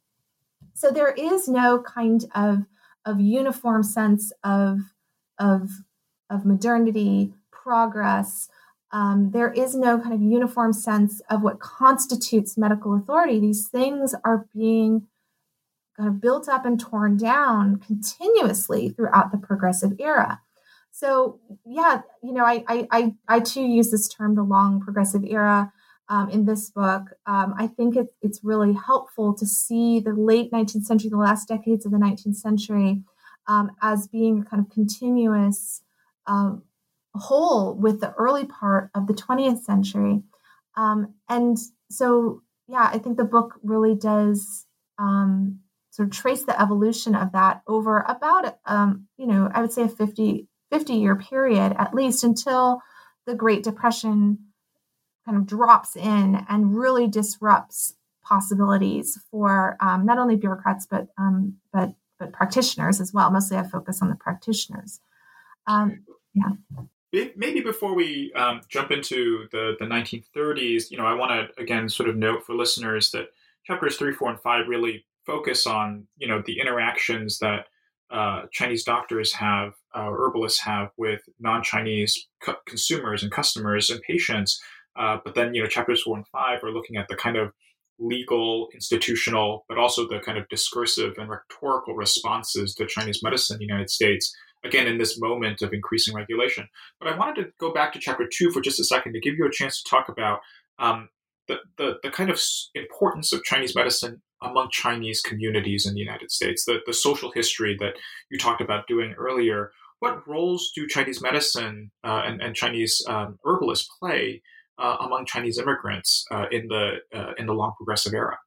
[0.74, 2.66] So there is no kind of,
[3.06, 4.80] of uniform sense of,
[5.38, 5.70] of,
[6.30, 8.50] of modernity, progress,
[8.92, 13.40] um, there is no kind of uniform sense of what constitutes medical authority.
[13.40, 15.08] These things are being
[15.96, 20.42] kind of built up and torn down continuously throughout the progressive era.
[21.02, 25.24] So, yeah, you know, I I I, I too use this term, the long progressive
[25.24, 25.74] era,
[26.10, 27.04] um, in this book.
[27.26, 31.48] Um, I think it's it's really helpful to see the late 19th century, the last
[31.48, 33.02] decades of the 19th century,
[33.48, 35.82] um, as being a kind of continuous
[36.28, 36.62] um,
[37.16, 40.22] whole with the early part of the 20th century.
[40.78, 41.58] Um, and
[41.90, 44.68] so, yeah, I think the book really does
[45.00, 48.60] um, sort of trace the evolution of that over about,
[49.18, 52.82] you know, I would say a 50, 50 year period at least until
[53.26, 54.40] the Great Depression
[55.26, 61.58] kind of drops in and really disrupts possibilities for um, not only bureaucrats but um,
[61.72, 63.32] but but practitioners as well.
[63.32, 65.02] Mostly, I focus on the practitioners.
[65.68, 66.52] Um, yeah.
[67.36, 71.90] Maybe before we um, jump into the, the 1930s, you know, I want to again
[71.90, 73.32] sort of note for listeners that
[73.66, 77.66] chapters three, four, and five really focus on you know the interactions that
[78.12, 84.62] uh, Chinese doctors have, uh, herbalists have with non-Chinese co- consumers and customers and patients.
[84.98, 87.54] Uh, but then you know chapters four and five are looking at the kind of
[88.00, 93.60] legal, institutional, but also the kind of discursive and rhetorical responses to Chinese medicine in
[93.60, 94.36] the United States.
[94.64, 96.68] Again, in this moment of increasing regulation.
[97.00, 99.36] But I wanted to go back to chapter two for just a second to give
[99.36, 100.40] you a chance to talk about
[100.78, 101.10] um,
[101.48, 102.40] the, the, the kind of
[102.76, 107.76] importance of Chinese medicine among Chinese communities in the United States, the, the social history
[107.80, 107.94] that
[108.30, 109.72] you talked about doing earlier.
[110.00, 114.42] What roles do Chinese medicine uh, and, and, Chinese um, herbalists play
[114.80, 118.38] uh, among Chinese immigrants uh, in the uh, in the long progressive era?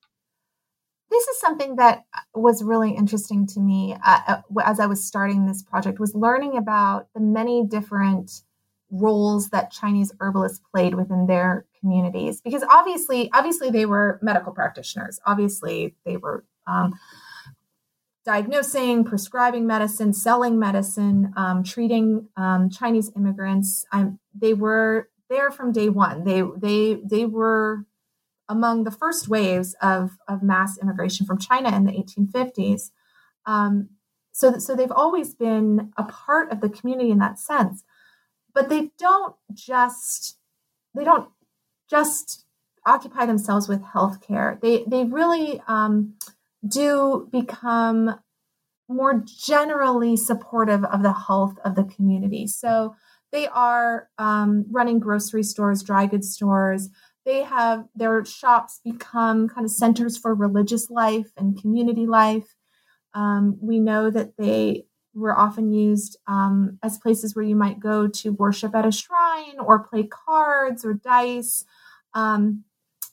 [1.10, 5.46] This is something that was really interesting to me uh, uh, as I was starting
[5.46, 6.00] this project.
[6.00, 8.32] Was learning about the many different
[8.94, 12.40] roles that Chinese herbalists played within their communities.
[12.40, 15.20] Because obviously obviously they were medical practitioners.
[15.26, 16.94] Obviously they were um,
[18.24, 23.84] diagnosing prescribing medicine selling medicine um, treating um, chinese immigrants.
[24.34, 26.24] They were there from day one.
[26.24, 27.84] They they they were
[28.48, 32.90] among the first waves of, of mass immigration from china in the 1850s
[33.46, 33.88] um,
[34.32, 37.84] so, so they've always been a part of the community in that sense
[38.54, 40.38] but they don't just
[40.94, 41.28] they don't
[41.90, 42.46] just
[42.86, 44.60] occupy themselves with healthcare.
[44.60, 46.14] They they really um,
[46.66, 48.20] do become
[48.88, 52.46] more generally supportive of the health of the community.
[52.46, 52.94] So
[53.32, 56.90] they are um, running grocery stores, dry goods stores.
[57.24, 62.54] They have their shops become kind of centers for religious life and community life.
[63.14, 64.84] Um, we know that they
[65.14, 69.58] were often used um, as places where you might go to worship at a shrine
[69.58, 71.64] or play cards or dice
[72.14, 72.64] um,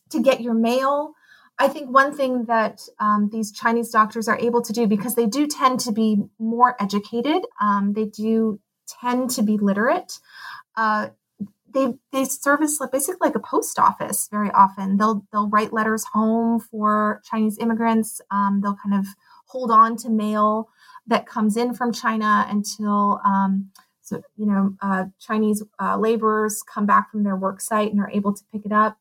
[0.10, 1.14] to get your mail.
[1.60, 5.28] I think one thing that um, these Chinese doctors are able to do, because they
[5.28, 10.20] do tend to be more educated, um, they do tend to be literate.
[10.76, 11.10] Uh,
[11.74, 14.98] they they service like basically like a post office very often.
[14.98, 18.22] They'll they'll write letters home for Chinese immigrants.
[18.32, 19.06] Um, they'll kind of
[19.46, 20.70] hold on to mail
[21.12, 23.70] that comes in from China until um,
[24.02, 28.10] so, you know, uh, Chinese uh, laborers come back from their work site and are
[28.10, 28.98] able to pick it up.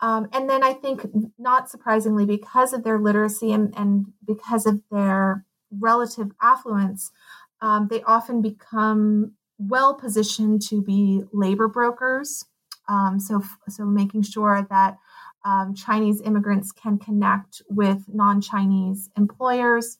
[0.00, 1.06] Um, and then I think,
[1.38, 7.12] not surprisingly, because of their literacy and, and because of their relative affluence,
[7.60, 12.44] um, they often become well positioned to be labor brokers.
[12.88, 14.98] Um, so, so making sure that
[15.44, 19.98] um, Chinese immigrants can connect with non-Chinese employers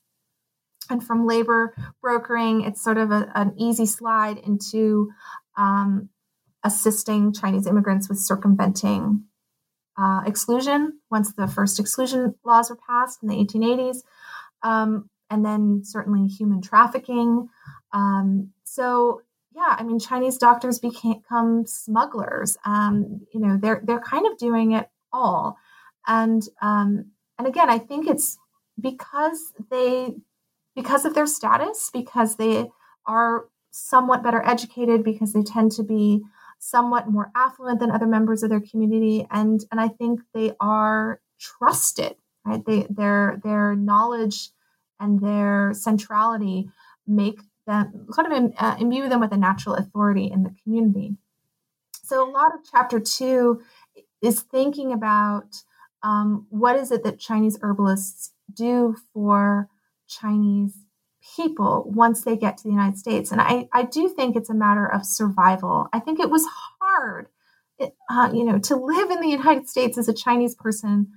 [0.90, 5.10] and from labor brokering, it's sort of a, an easy slide into
[5.56, 6.08] um,
[6.64, 9.24] assisting Chinese immigrants with circumventing
[9.98, 13.98] uh, exclusion once the first exclusion laws were passed in the 1880s.
[14.62, 17.48] Um, and then certainly human trafficking.
[17.92, 19.22] Um, so
[19.54, 22.56] yeah, I mean, Chinese doctors become smugglers.
[22.64, 25.56] Um, you know, they're they're kind of doing it all,
[26.06, 28.38] and um, and again, I think it's
[28.80, 30.14] because they
[30.74, 32.70] because of their status, because they
[33.06, 36.22] are somewhat better educated, because they tend to be
[36.58, 41.20] somewhat more affluent than other members of their community, and and I think they are
[41.40, 42.16] trusted.
[42.44, 44.50] Right, they their their knowledge
[44.98, 46.68] and their centrality
[47.06, 51.16] make them kind of uh, imbue them with a natural authority in the community.
[52.04, 53.62] So a lot of chapter two
[54.20, 55.62] is thinking about
[56.02, 59.68] um, what is it that Chinese herbalists do for
[60.20, 60.74] Chinese
[61.36, 63.30] people once they get to the United States.
[63.30, 65.88] And I, I do think it's a matter of survival.
[65.92, 66.46] I think it was
[66.80, 67.28] hard,
[67.78, 71.12] it, uh, you know, to live in the United States as a Chinese person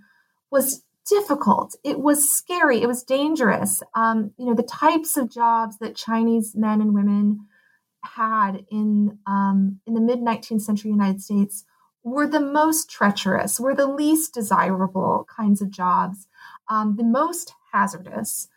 [0.52, 1.76] was difficult.
[1.84, 2.82] It was scary.
[2.82, 3.82] It was dangerous.
[3.94, 7.48] Um, you know, the types of jobs that Chinese men and women
[8.04, 11.66] had in um, in the mid 19th century United States
[12.04, 16.28] were the most treacherous, were the least desirable kinds of jobs,
[16.70, 18.48] um, the most hazardous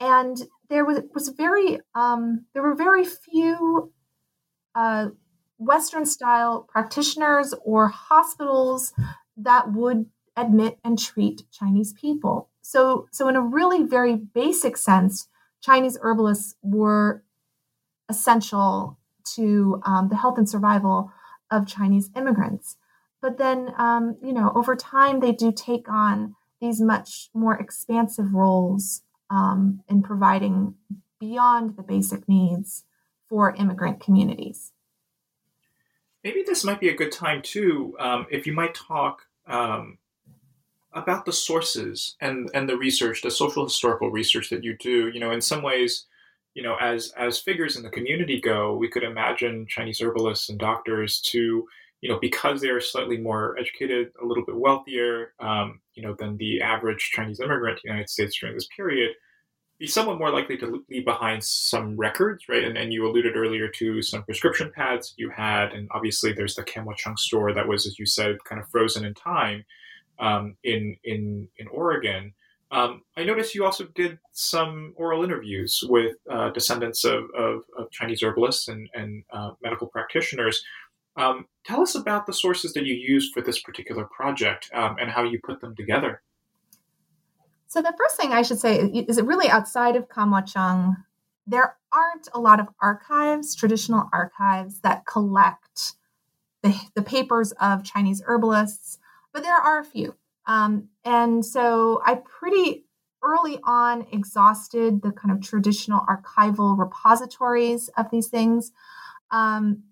[0.00, 3.92] and there was was very um, there were very few
[4.74, 5.08] uh,
[5.58, 8.92] Western style practitioners or hospitals
[9.36, 12.48] that would admit and treat Chinese people.
[12.62, 15.28] So, so in a really very basic sense,
[15.60, 17.24] Chinese herbalists were
[18.08, 18.98] essential
[19.34, 21.12] to um, the health and survival
[21.50, 22.76] of Chinese immigrants.
[23.20, 28.32] But then, um, you know, over time, they do take on these much more expansive
[28.32, 30.74] roles um, in providing
[31.20, 32.84] beyond the basic needs
[33.28, 34.72] for immigrant communities.
[36.24, 39.98] Maybe this might be a good time too, um, if you might talk um,
[40.92, 45.08] about the sources and and the research, the social historical research that you do.
[45.08, 46.06] You know, in some ways,
[46.54, 50.58] you know, as as figures in the community go, we could imagine Chinese herbalists and
[50.58, 51.68] doctors to
[52.00, 56.14] you know, because they are slightly more educated, a little bit wealthier, um, you know,
[56.16, 59.10] than the average Chinese immigrant in the United States during this period,
[59.80, 62.62] be somewhat more likely to leave behind some records, right?
[62.62, 66.64] And, and you alluded earlier to some prescription pads you had, and obviously there's the
[66.64, 69.64] Chung store that was, as you said, kind of frozen in time
[70.20, 72.32] um, in in in Oregon.
[72.70, 77.90] Um, I noticed you also did some oral interviews with uh, descendants of, of, of,
[77.90, 80.62] Chinese herbalists and, and uh, medical practitioners.
[81.18, 85.10] Um, tell us about the sources that you used for this particular project um, and
[85.10, 86.22] how you put them together.
[87.66, 90.96] So the first thing I should say is really outside of Kam Wah Chung,
[91.46, 95.94] there aren't a lot of archives, traditional archives that collect
[96.62, 98.98] the, the papers of Chinese herbalists,
[99.32, 100.14] but there are a few.
[100.46, 102.84] Um, and so I pretty
[103.22, 108.72] early on exhausted the kind of traditional archival repositories of these things.
[109.30, 109.82] Um,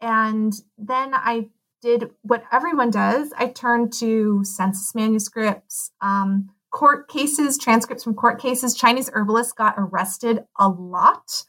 [0.00, 1.48] and then I
[1.82, 8.40] did what everyone does I turned to census manuscripts, um, court cases, transcripts from court
[8.40, 8.74] cases.
[8.74, 11.44] Chinese herbalists got arrested a lot.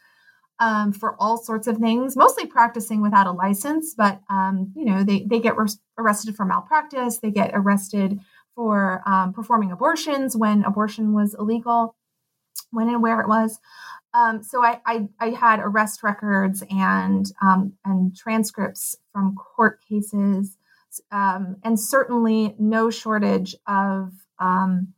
[0.59, 5.03] Um, for all sorts of things, mostly practicing without a license, but um, you know
[5.03, 7.19] they they get res- arrested for malpractice.
[7.19, 8.19] They get arrested
[8.55, 11.95] for um, performing abortions when abortion was illegal,
[12.71, 13.59] when and where it was.
[14.17, 20.57] Um, so I, I, I, had arrest records and um, and transcripts from court cases,
[21.11, 24.93] um, and certainly no shortage of um,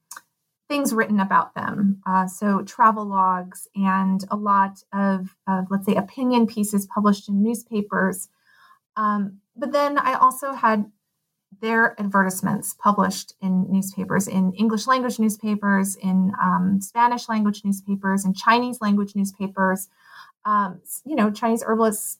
[0.69, 2.01] things written about them.
[2.05, 7.43] Uh, so travel logs and a lot of, of, let's say opinion pieces published in
[7.43, 8.29] newspapers.
[8.95, 10.91] Um, but then I also had
[11.61, 18.33] their advertisements published in newspapers, in English language newspapers, in um, Spanish language newspapers, in
[18.33, 19.89] Chinese language newspapers.
[20.45, 22.19] Um, you know, Chinese herbalists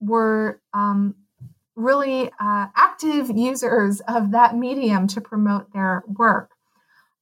[0.00, 1.14] were um,
[1.76, 6.50] really uh, active users of that medium to promote their work.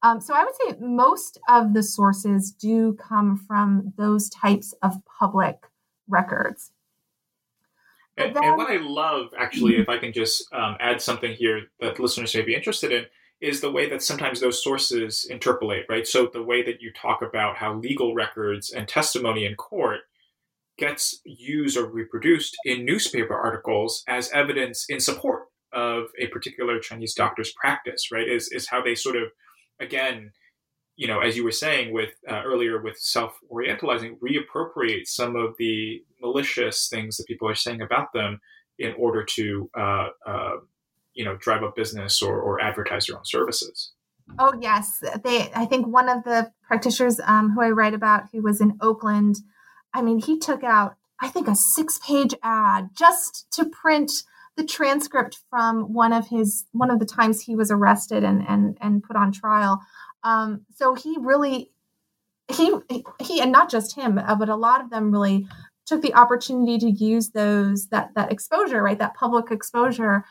[0.02, 4.94] Um, so I would say most of the sources do come from those types of
[5.18, 5.58] public
[6.08, 6.72] records.
[8.16, 11.62] And, then, and, what I love, actually, if I can just um, add something here
[11.80, 13.06] that listeners may be interested in,
[13.40, 16.06] is the way that sometimes those sources interpolate, right?
[16.06, 20.00] So the way that you talk about how legal records and testimony in court
[20.78, 27.14] gets used or reproduced in newspaper articles as evidence in support of a particular Chinese
[27.14, 28.28] doctor's practice, right?
[28.28, 29.32] Is is how they sort of,
[29.80, 30.32] again,
[30.96, 36.02] you know, as you were saying with uh, earlier with self-orientalizing, reappropriate some of the
[36.20, 38.40] malicious things that people are saying about them
[38.78, 40.56] in order to, uh, uh,
[41.14, 43.92] you know, drive up business or, or advertise their own services.
[44.38, 45.50] Oh yes, they.
[45.54, 49.36] I think one of the practitioners um, who I write about, who was in Oakland,
[49.92, 54.10] I mean, he took out, I think, a six-page ad just to print
[54.56, 58.78] the transcript from one of his one of the times he was arrested and and
[58.80, 59.80] and put on trial
[60.24, 61.70] um, so he really,
[62.48, 62.74] he,
[63.20, 65.46] he, and not just him, uh, but a lot of them really
[65.86, 70.24] took the opportunity to use those that that exposure, right, that public exposure,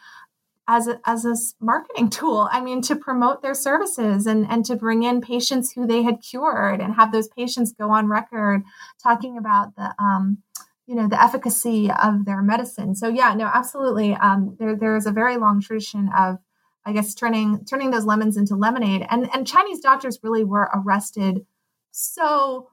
[0.68, 2.48] as a, as a marketing tool.
[2.52, 6.22] I mean, to promote their services and and to bring in patients who they had
[6.22, 8.64] cured and have those patients go on record
[9.02, 9.94] talking about the.
[10.00, 10.40] Um,
[10.88, 12.96] you know the efficacy of their medicine.
[12.96, 14.14] So yeah, no, absolutely.
[14.16, 16.40] Um, there there is a very long tradition of
[16.86, 19.06] I guess turning turning those lemons into lemonade.
[19.10, 21.46] And and Chinese doctors really were arrested
[21.92, 22.70] so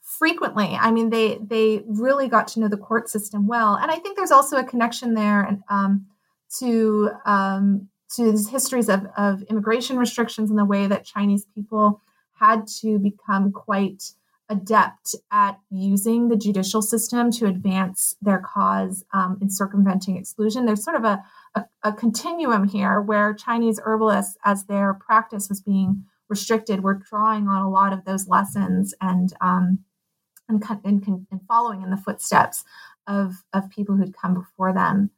[0.00, 0.76] frequently.
[0.80, 3.74] I mean, they they really got to know the court system well.
[3.74, 6.06] And I think there's also a connection there um,
[6.58, 12.00] to um, to these histories of, of immigration restrictions and the way that Chinese people
[12.38, 14.12] had to become quite
[14.48, 20.66] adept at using the judicial system to advance their cause um, in circumventing exclusion.
[20.66, 21.24] There's sort of a,
[21.54, 27.48] a, a continuum here where Chinese herbalists, as their practice was being restricted, were drawing
[27.48, 29.80] on a lot of those lessons and um,
[30.48, 32.62] and, and, and, following in the footsteps
[33.08, 35.10] of of people who'd come before them.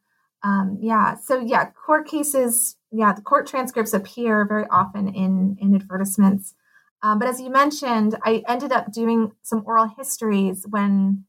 [0.43, 5.75] Um, yeah, so yeah, court cases yeah, the court transcripts appear very often in in
[5.75, 6.55] advertisements.
[7.03, 11.25] Um, but as you mentioned, I ended up doing some oral histories when,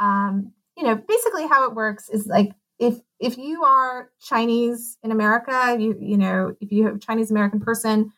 [0.00, 5.12] um, you know, basically how it works is like if if you are Chinese in
[5.12, 8.12] America, you you know, if you have a Chinese American person,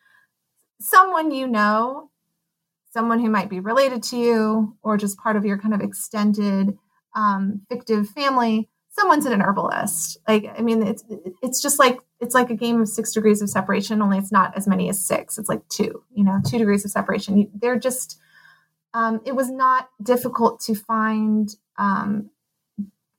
[0.79, 2.09] someone you know,
[2.91, 6.77] someone who might be related to you or just part of your kind of extended
[7.15, 10.17] um, fictive family, someone's an herbalist.
[10.27, 11.03] Like, I mean, it's
[11.41, 14.01] it's just like it's like a game of six degrees of separation.
[14.01, 15.37] Only it's not as many as six.
[15.37, 16.03] It's like two.
[16.13, 17.49] You know, two degrees of separation.
[17.53, 18.19] They're just.
[18.93, 22.31] Um, it was not difficult to find um,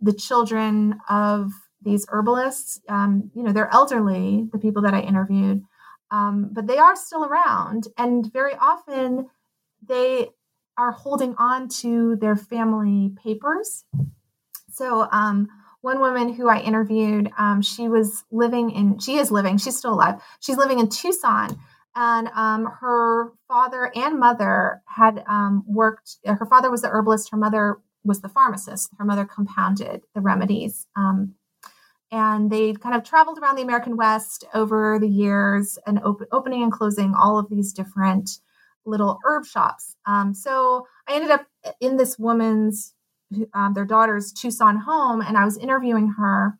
[0.00, 1.52] the children of
[1.82, 2.80] these herbalists.
[2.88, 4.48] Um, you know, they're elderly.
[4.50, 5.62] The people that I interviewed,
[6.10, 9.28] um, but they are still around, and very often
[9.86, 10.30] they
[10.76, 13.84] are holding on to their family papers.
[14.70, 15.48] So, um,
[15.80, 19.94] one woman who I interviewed, um, she was living in, she is living, she's still
[19.94, 20.20] alive.
[20.40, 21.58] She's living in Tucson.
[21.94, 27.36] And um, her father and mother had um, worked, her father was the herbalist, her
[27.36, 28.90] mother was the pharmacist.
[28.98, 30.86] Her mother compounded the remedies.
[30.96, 31.34] Um,
[32.10, 36.62] and they kind of traveled around the American West over the years and op- opening
[36.62, 38.40] and closing all of these different
[38.86, 39.94] little herb shops.
[40.06, 41.46] Um, so I ended up
[41.80, 42.94] in this woman's,
[43.52, 46.58] um, their daughter's Tucson home, and I was interviewing her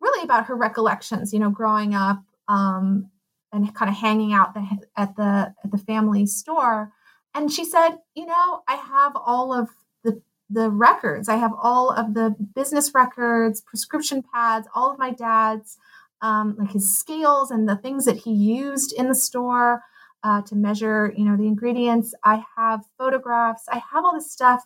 [0.00, 3.10] really about her recollections, you know, growing up um,
[3.52, 6.92] and kind of hanging out the, at the at the family store.
[7.34, 9.68] And she said, you know, I have all of
[10.02, 11.28] the the records.
[11.28, 15.78] I have all of the business records, prescription pads, all of my dad's
[16.22, 19.82] um, like his scales and the things that he used in the store
[20.22, 22.14] uh, to measure, you know, the ingredients.
[22.24, 23.64] I have photographs.
[23.70, 24.64] I have all this stuff.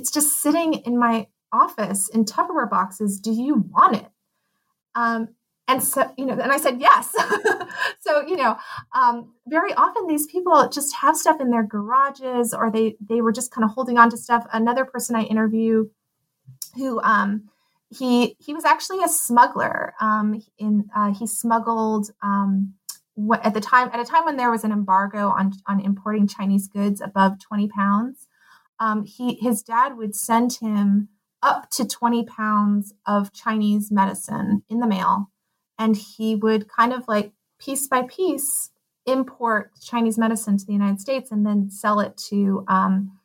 [0.00, 3.20] It's just sitting in my office in Tupperware boxes.
[3.20, 4.06] Do you want it?
[4.94, 5.28] Um,
[5.68, 7.14] and so, you know, and I said yes.
[8.00, 8.56] so, you know,
[8.94, 13.30] um, very often these people just have stuff in their garages, or they they were
[13.30, 14.46] just kind of holding on to stuff.
[14.54, 15.90] Another person I interview,
[16.76, 17.50] who um,
[17.90, 19.92] he he was actually a smuggler.
[20.00, 22.72] Um, in uh, he smuggled um,
[23.42, 26.68] at the time at a time when there was an embargo on on importing Chinese
[26.68, 28.26] goods above 20 pounds,
[28.80, 31.08] um, he his dad would send him
[31.42, 35.30] up to 20 pounds of Chinese medicine in the mail,
[35.78, 38.70] and he would kind of like piece by piece
[39.06, 43.18] import Chinese medicine to the United States and then sell it to um,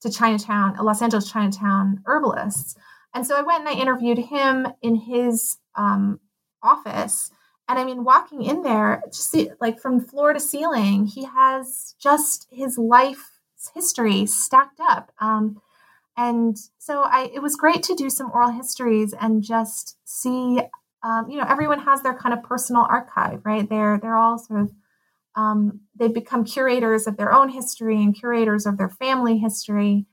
[0.00, 2.76] to Chinatown, Los Angeles Chinatown herbalists.
[3.12, 6.20] And so I went and I interviewed him in his um,
[6.62, 7.30] office
[7.70, 11.94] and I mean, walking in there, just see, like from floor to ceiling, he has
[12.00, 13.29] just his life
[13.74, 15.12] history stacked up.
[15.20, 15.60] Um,
[16.16, 20.60] and so I, it was great to do some oral histories and just see,
[21.02, 23.68] um, you know, everyone has their kind of personal archive, right?
[23.68, 24.72] They're they're all sort of
[25.34, 30.06] um, they've become curators of their own history and curators of their family history,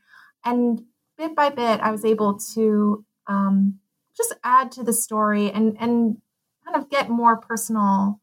[0.45, 0.81] and
[1.17, 3.79] bit by bit, I was able to um,
[4.15, 6.17] just add to the story and and
[6.65, 8.21] kind of get more personal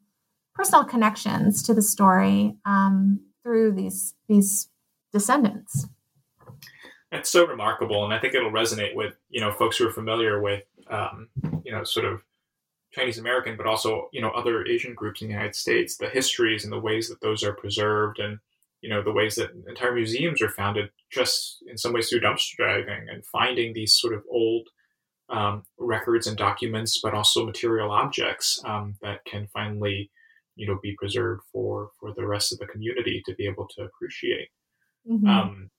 [0.54, 4.68] personal connections to the story um, through these these
[5.14, 5.86] descendants.
[7.12, 10.42] It's so remarkable, and I think it'll resonate with you know folks who are familiar
[10.42, 11.28] with um,
[11.64, 12.22] you know sort of
[12.92, 16.64] Chinese American, but also you know other Asian groups in the United States, the histories
[16.64, 18.38] and the ways that those are preserved, and
[18.82, 22.58] you know the ways that entire museums are founded just in some ways through dumpster
[22.58, 24.68] diving and finding these sort of old
[25.28, 30.10] um, records and documents, but also material objects um, that can finally,
[30.56, 33.82] you know, be preserved for for the rest of the community to be able to
[33.82, 34.48] appreciate.
[35.10, 35.28] Mm-hmm.
[35.28, 35.70] Um,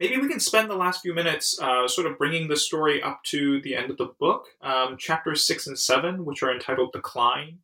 [0.00, 3.22] maybe we can spend the last few minutes uh, sort of bringing the story up
[3.24, 7.58] to the end of the book, um, chapters six and seven, which are entitled "Decline"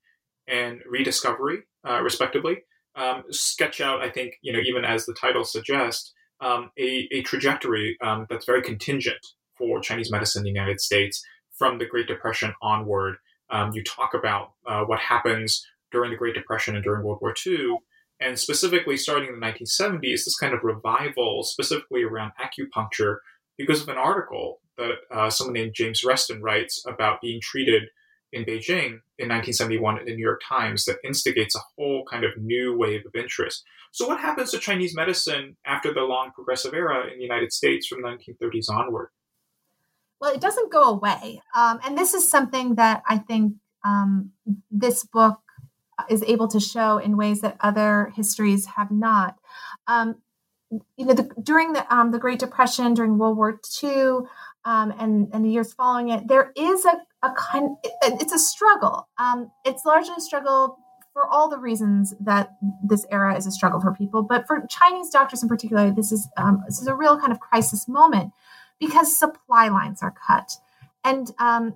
[0.46, 2.58] and "Rediscovery," uh, respectively.
[2.96, 7.22] Um, sketch out, I think, you know, even as the title suggests, um, a, a
[7.22, 7.96] trajectory
[8.28, 9.24] that's very contingent
[9.56, 11.22] for Chinese medicine in the United States
[11.56, 13.16] from the Great Depression onward.
[13.50, 17.34] Um, you talk about uh, what happens during the Great Depression and during World War
[17.46, 17.76] II,
[18.20, 23.16] and specifically starting in the 1970s, this kind of revival, specifically around acupuncture,
[23.56, 27.84] because of an article that uh, someone named James Reston writes about being treated
[28.32, 32.30] in Beijing in 1971 in the New York Times that instigates a whole kind of
[32.38, 33.64] new wave of interest.
[33.92, 37.86] So, what happens to Chinese medicine after the long progressive era in the United States
[37.86, 39.08] from the 1930s onward?
[40.20, 41.40] Well, it doesn't go away.
[41.56, 43.54] Um, and this is something that I think
[43.84, 44.32] um,
[44.70, 45.40] this book
[46.08, 49.36] is able to show in ways that other histories have not.
[49.86, 50.16] Um,
[50.96, 54.20] you know, the, during the um, the Great Depression, during World War II,
[54.64, 59.08] um, and and the years following it, there is a a kind it's a struggle
[59.18, 60.78] um, it's largely a struggle
[61.12, 65.10] for all the reasons that this era is a struggle for people but for chinese
[65.10, 68.32] doctors in particular this is um, this is a real kind of crisis moment
[68.78, 70.52] because supply lines are cut
[71.04, 71.74] and um,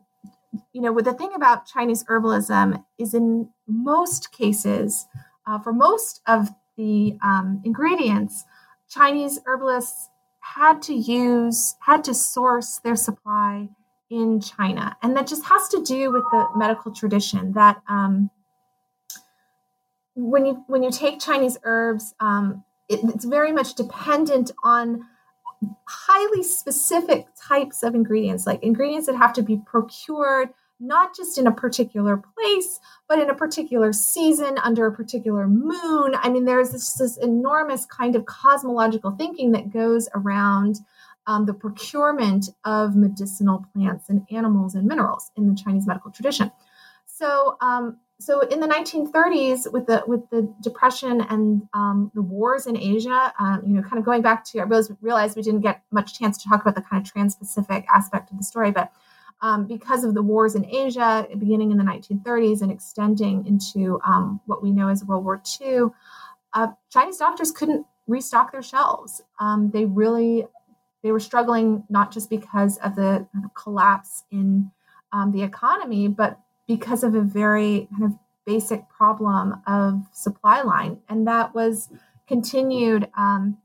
[0.73, 5.07] you know with the thing about chinese herbalism is in most cases
[5.47, 8.45] uh, for most of the um, ingredients
[8.89, 10.09] chinese herbalists
[10.41, 13.69] had to use had to source their supply
[14.11, 14.97] in China.
[15.03, 18.31] And that just has to do with the medical tradition that um,
[20.15, 25.05] when you when you take Chinese herbs, um, it, it's very much dependent on
[25.87, 30.51] highly specific types of ingredients, like ingredients that have to be procured
[30.81, 36.15] not just in a particular place, but in a particular season under a particular moon.
[36.17, 40.81] I mean, there's this, this enormous kind of cosmological thinking that goes around
[41.27, 46.51] um, the procurement of medicinal plants and animals and minerals in the Chinese medical tradition.
[47.07, 52.67] So, um, so in the 1930s, with the with the depression and um, the wars
[52.67, 54.65] in Asia, um, you know, kind of going back to, I
[55.01, 58.39] realized we didn't get much chance to talk about the kind of trans-Pacific aspect of
[58.39, 58.93] the story, but
[59.43, 64.41] um, because of the wars in Asia, beginning in the 1930s and extending into um,
[64.47, 65.87] what we know as World War II,
[66.55, 69.23] uh, Chinese doctors couldn't restock their shelves.
[69.41, 70.47] Um, they really
[71.03, 74.71] they were struggling not just because of the collapse in
[75.13, 80.99] um, the economy, but because of a very kind of basic problem of supply line,
[81.09, 81.89] and that was
[82.27, 83.59] continued um,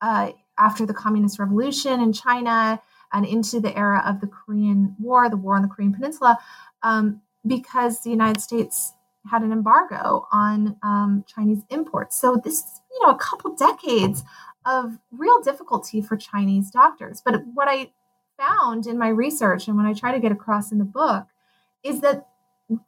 [0.00, 2.80] uh, after the Communist Revolution in China
[3.12, 6.38] and into the era of the Korean War, the war on the Korean Peninsula,
[6.82, 8.94] um, because the United States
[9.30, 12.18] had an embargo on um, Chinese imports.
[12.20, 14.24] So this, you know, a couple decades
[14.64, 17.22] of real difficulty for Chinese doctors.
[17.24, 17.92] But what I
[18.38, 21.26] found in my research and when I try to get across in the book
[21.84, 22.28] is that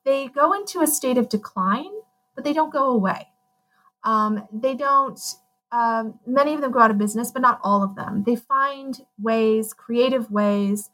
[0.05, 1.93] they go into a state of decline,
[2.35, 3.29] but they don't go away.
[4.03, 5.21] Um, they don't,
[5.73, 8.25] um, many of them go out of business, but not all of them.
[8.27, 10.91] They find ways, creative ways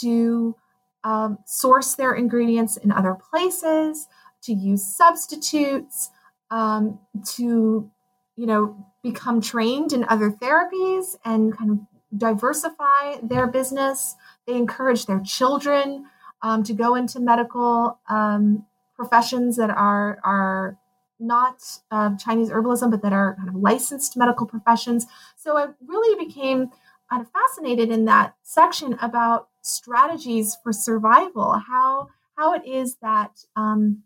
[0.00, 0.54] to
[1.02, 4.08] um, source their ingredients in other places,
[4.42, 6.10] to use substitutes,
[6.50, 7.90] um, to,
[8.36, 11.78] you know, become trained in other therapies and kind of
[12.16, 14.16] diversify their business.
[14.46, 16.06] They encourage their children
[16.42, 20.78] um, to go into medical um, professions that are are
[21.18, 25.06] not uh, Chinese herbalism, but that are kind of licensed medical professions.
[25.36, 26.70] So I really became
[27.10, 33.44] kind of fascinated in that section about strategies for survival, how how it is that
[33.56, 34.02] um,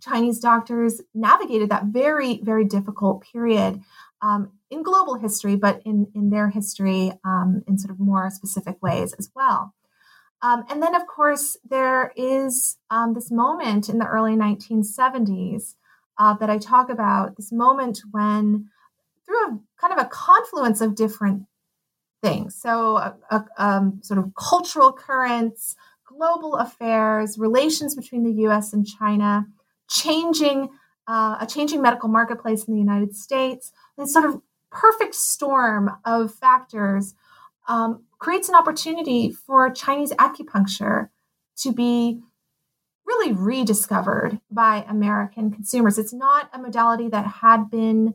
[0.00, 3.82] Chinese doctors navigated that very very difficult period
[4.22, 8.82] um, in global history, but in, in their history um, in sort of more specific
[8.82, 9.74] ways as well.
[10.42, 15.74] Um, and then, of course, there is um, this moment in the early 1970s
[16.18, 18.68] uh, that I talk about this moment when,
[19.26, 21.42] through a kind of a confluence of different
[22.22, 28.72] things, so a, a, um, sort of cultural currents, global affairs, relations between the US
[28.72, 29.46] and China,
[29.88, 30.68] changing
[31.08, 36.34] uh, a changing medical marketplace in the United States, this sort of perfect storm of
[36.34, 37.14] factors
[37.68, 41.10] um, creates an opportunity for Chinese acupuncture
[41.58, 42.20] to be
[43.06, 45.98] really rediscovered by American consumers.
[45.98, 48.14] It's not a modality that had been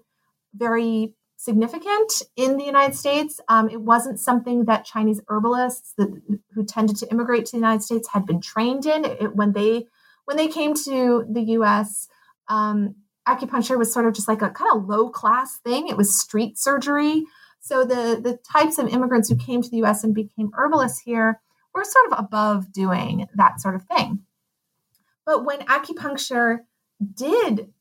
[0.53, 3.41] very significant in the United States.
[3.49, 6.21] Um, it wasn't something that Chinese herbalists that,
[6.53, 9.03] who tended to immigrate to the United States had been trained in.
[9.05, 9.87] It, when they
[10.25, 12.07] when they came to the U.S.,
[12.47, 12.95] um,
[13.27, 15.89] acupuncture was sort of just like a kind of low class thing.
[15.89, 17.25] It was street surgery.
[17.63, 21.41] So the the types of immigrants who came to the US and became herbalists here
[21.73, 24.19] were sort of above doing that sort of thing.
[25.25, 26.59] But when acupuncture
[27.15, 27.71] did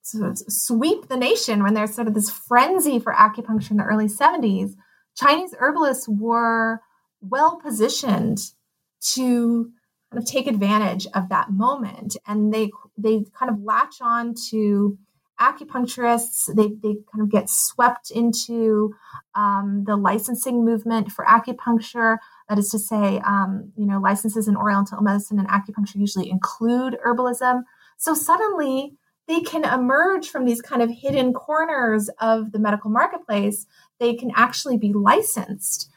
[0.00, 3.84] sort of sweep the nation, when there's sort of this frenzy for acupuncture in the
[3.84, 4.70] early 70s,
[5.14, 6.80] Chinese herbalists were
[7.20, 8.38] well positioned
[9.00, 9.70] to
[10.10, 14.96] kind of take advantage of that moment and they they kind of latch on to
[15.40, 18.94] acupuncturists they, they kind of get swept into
[19.34, 22.18] um, the licensing movement for acupuncture.
[22.48, 26.96] That is to say um, you know licenses in oriental medicine and acupuncture usually include
[27.04, 27.62] herbalism.
[27.98, 28.94] So suddenly
[29.28, 33.66] they can emerge from these kind of hidden corners of the medical marketplace.
[33.98, 35.90] They can actually be licensed.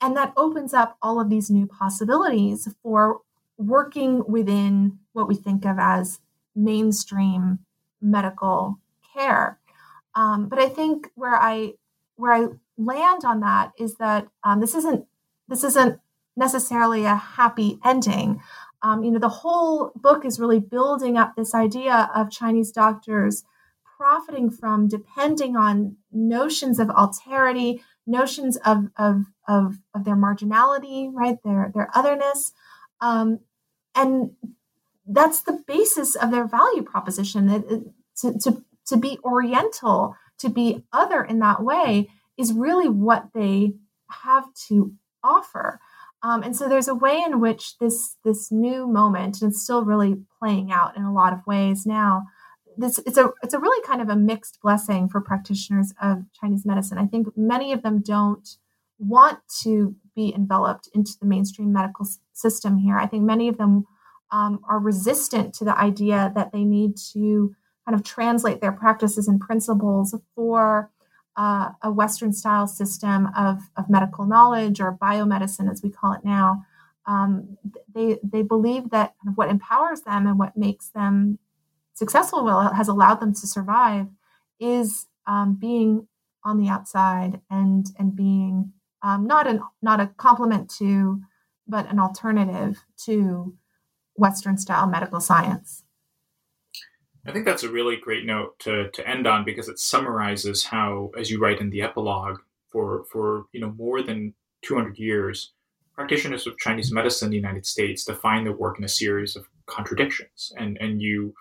[0.00, 3.20] And that opens up all of these new possibilities for
[3.56, 6.18] working within what we think of as
[6.54, 7.60] mainstream
[8.04, 8.78] medical
[9.14, 9.58] care.
[10.14, 11.72] Um, but I think where I
[12.16, 12.46] where I
[12.76, 15.06] land on that is that um, this isn't
[15.48, 15.98] this isn't
[16.36, 18.40] necessarily a happy ending.
[18.84, 23.44] um, you know, the whole book is really building up this idea of Chinese doctors
[23.96, 31.38] profiting from depending on notions of alterity, notions of of of, of their marginality, right,
[31.44, 32.52] their their otherness,
[33.00, 33.40] um,
[33.94, 34.32] and
[35.06, 37.46] that's the basis of their value proposition.
[37.46, 43.28] That to, to to be Oriental, to be other in that way, is really what
[43.34, 43.74] they
[44.10, 44.92] have to
[45.22, 45.80] offer.
[46.22, 49.84] Um, and so there's a way in which this this new moment, and it's still
[49.84, 52.24] really playing out in a lot of ways now.
[52.76, 56.64] This it's a it's a really kind of a mixed blessing for practitioners of Chinese
[56.64, 56.98] medicine.
[56.98, 58.48] I think many of them don't
[58.98, 62.96] want to be enveloped into the mainstream medical system here.
[62.96, 63.84] I think many of them
[64.30, 67.54] um, are resistant to the idea that they need to
[67.86, 70.90] kind of translate their practices and principles for
[71.36, 76.24] uh, a Western style system of, of medical knowledge or biomedicine, as we call it
[76.24, 76.64] now.
[77.06, 77.58] Um,
[77.94, 81.38] they, they believe that kind of what empowers them and what makes them
[81.92, 84.06] successful, well, has allowed them to survive,
[84.58, 86.06] is um, being
[86.44, 88.72] on the outside and and being
[89.02, 91.20] um, not an not a complement to,
[91.66, 93.54] but an alternative to
[94.16, 95.82] Western style medical science.
[97.26, 101.10] I think that's a really great note to, to end on because it summarizes how,
[101.18, 102.38] as you write in the epilogue,
[102.68, 105.52] for, for you know more than 200 years,
[105.94, 109.46] practitioners of Chinese medicine in the United States define their work in a series of
[109.66, 111.32] contradictions, and and you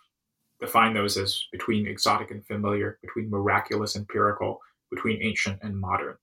[0.60, 4.62] define those as between exotic and familiar, between miraculous and empirical,
[4.92, 6.16] between ancient and modern.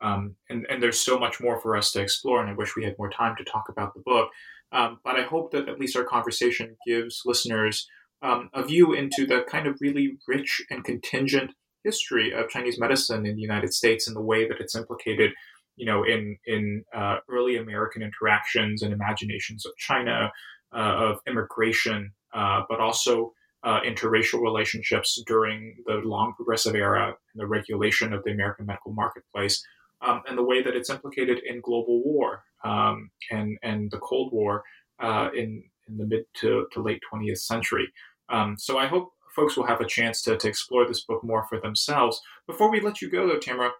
[0.00, 2.84] Um, and, and there's so much more for us to explore, and I wish we
[2.84, 4.30] had more time to talk about the book.
[4.74, 7.88] Um, but I hope that at least our conversation gives listeners
[8.22, 11.52] um, a view into the kind of really rich and contingent
[11.84, 15.30] history of Chinese medicine in the United States and the way that it's implicated,
[15.76, 20.32] you know, in in uh, early American interactions and imaginations of China,
[20.74, 27.40] uh, of immigration, uh, but also uh, interracial relationships during the long progressive era and
[27.40, 29.64] the regulation of the American medical marketplace,
[30.00, 34.32] um, and the way that it's implicated in global war um, and and the Cold
[34.32, 34.64] War
[35.00, 37.88] uh, in in the mid to, to late 20th century.
[38.28, 41.44] Um, so I hope folks will have a chance to, to explore this book more
[41.48, 42.20] for themselves.
[42.46, 43.72] Before we let you go, though, Tamara,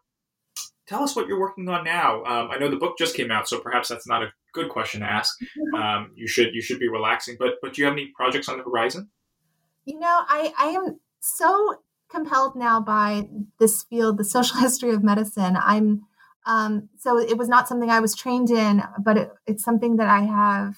[0.87, 2.25] tell us what you're working on now.
[2.25, 5.01] Um, I know the book just came out, so perhaps that's not a good question
[5.01, 5.35] to ask.
[5.75, 8.59] Um, you should you should be relaxing, but but do you have any projects on
[8.59, 9.11] the horizon?
[9.85, 11.77] You know, I I am so
[12.11, 13.29] compelled now by
[13.59, 15.57] this field, the social history of medicine.
[15.57, 16.03] I'm
[16.47, 20.09] um, so it was not something I was trained in, but it, it's something that
[20.09, 20.77] I have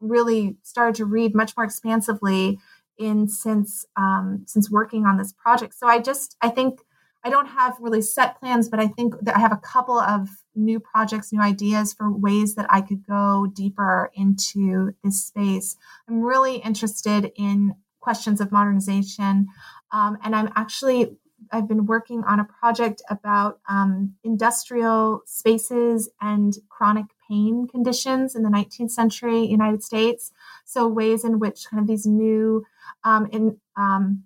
[0.00, 2.58] really started to read much more expansively
[2.98, 5.74] in since um, since working on this project.
[5.74, 6.80] So I just I think
[7.24, 10.28] I don't have really set plans, but I think that I have a couple of
[10.54, 15.76] new projects, new ideas for ways that I could go deeper into this space.
[16.08, 19.48] I'm really interested in questions of modernization,
[19.90, 21.16] um, and I'm actually
[21.54, 28.42] I've been working on a project about um, industrial spaces and chronic pain conditions in
[28.42, 30.32] the 19th century United States.
[30.64, 32.64] So ways in which kind of these new
[33.04, 34.24] um, in um,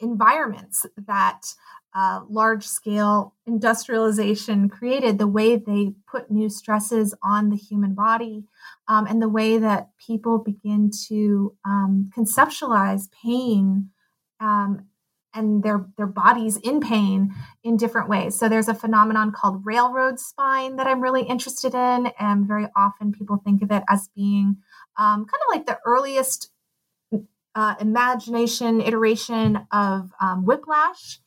[0.00, 1.54] environments that
[1.94, 8.44] uh, large scale industrialization created, the way they put new stresses on the human body,
[8.86, 13.88] um, and the way that people begin to um, conceptualize pain
[14.40, 14.84] um,
[15.34, 18.38] and their their bodies in pain in different ways.
[18.38, 23.12] So there's a phenomenon called railroad spine that I'm really interested in, and very often
[23.12, 24.56] people think of it as being
[24.96, 26.50] um, kind of like the earliest
[27.54, 31.20] uh, imagination iteration of um, whiplash.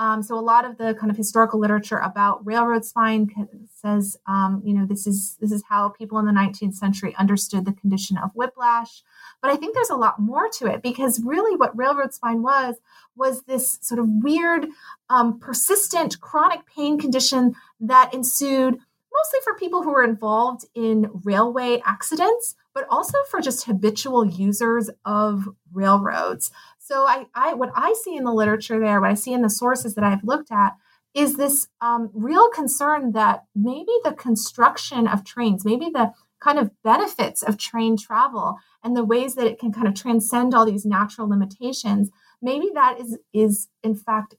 [0.00, 3.30] Um, so a lot of the kind of historical literature about railroad spine
[3.76, 7.66] says, um, you know, this is this is how people in the 19th century understood
[7.66, 9.02] the condition of whiplash.
[9.42, 12.76] But I think there's a lot more to it because really, what railroad spine was
[13.14, 14.68] was this sort of weird,
[15.10, 18.78] um, persistent, chronic pain condition that ensued
[19.12, 24.88] mostly for people who were involved in railway accidents, but also for just habitual users
[25.04, 26.50] of railroads.
[26.90, 29.50] So I, I what I see in the literature there, what I see in the
[29.50, 30.72] sources that I've looked at,
[31.14, 36.72] is this um, real concern that maybe the construction of trains, maybe the kind of
[36.82, 40.84] benefits of train travel and the ways that it can kind of transcend all these
[40.84, 42.10] natural limitations,
[42.42, 44.34] maybe that is is in fact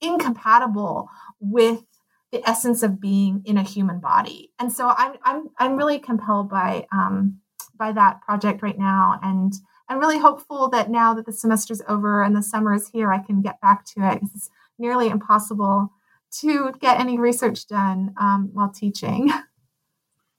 [0.00, 1.08] incompatible
[1.38, 1.84] with
[2.32, 4.50] the essence of being in a human body.
[4.58, 7.38] And so I'm I'm I'm really compelled by um,
[7.76, 9.52] by that project right now and
[9.88, 13.18] I'm really hopeful that now that the semester's over and the summer is here, I
[13.18, 14.20] can get back to it.
[14.34, 15.92] It's nearly impossible
[16.40, 19.30] to get any research done um, while teaching.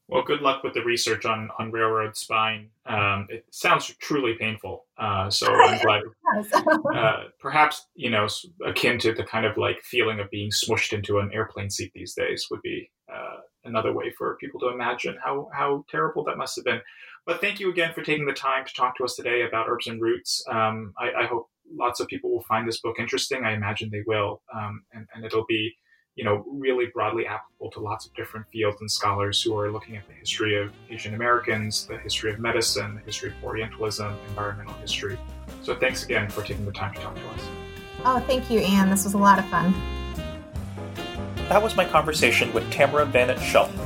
[0.09, 2.69] Well, good luck with the research on, on railroad spine.
[2.85, 4.85] Um, it sounds truly painful.
[4.97, 6.01] Uh, so I'm glad.
[6.95, 8.27] uh, perhaps you know,
[8.65, 12.13] akin to the kind of like feeling of being smushed into an airplane seat these
[12.13, 16.55] days would be uh, another way for people to imagine how how terrible that must
[16.55, 16.81] have been.
[17.25, 19.87] But thank you again for taking the time to talk to us today about herbs
[19.87, 20.43] and roots.
[20.49, 23.45] Um, I, I, hope lots of people will find this book interesting.
[23.45, 25.73] I imagine they will, um, and, and it'll be
[26.15, 29.97] you know, really broadly applicable to lots of different fields and scholars who are looking
[29.97, 34.75] at the history of Asian Americans, the history of medicine, the history of Orientalism, environmental
[34.75, 35.17] history.
[35.63, 37.47] So thanks again for taking the time to talk to us.
[38.05, 38.89] Oh, thank you, Ian.
[38.89, 39.73] This was a lot of fun.
[41.49, 43.79] That was my conversation with Tamara Venit Shelton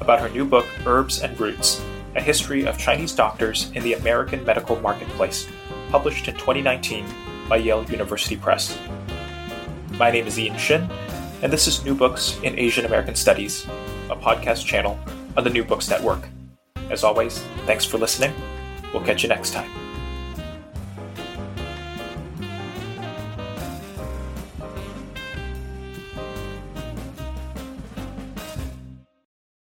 [0.00, 1.82] about her new book, Herbs and Roots
[2.14, 5.46] A History of Chinese Doctors in the American Medical Marketplace,
[5.90, 7.06] published in 2019
[7.48, 8.78] by Yale University Press.
[9.92, 10.90] My name is Ian Shin
[11.42, 13.66] and this is New Books in Asian American Studies,
[14.10, 14.98] a podcast channel
[15.36, 16.28] on the New Books Network.
[16.90, 18.32] As always, thanks for listening.
[18.92, 19.85] We'll catch you next time.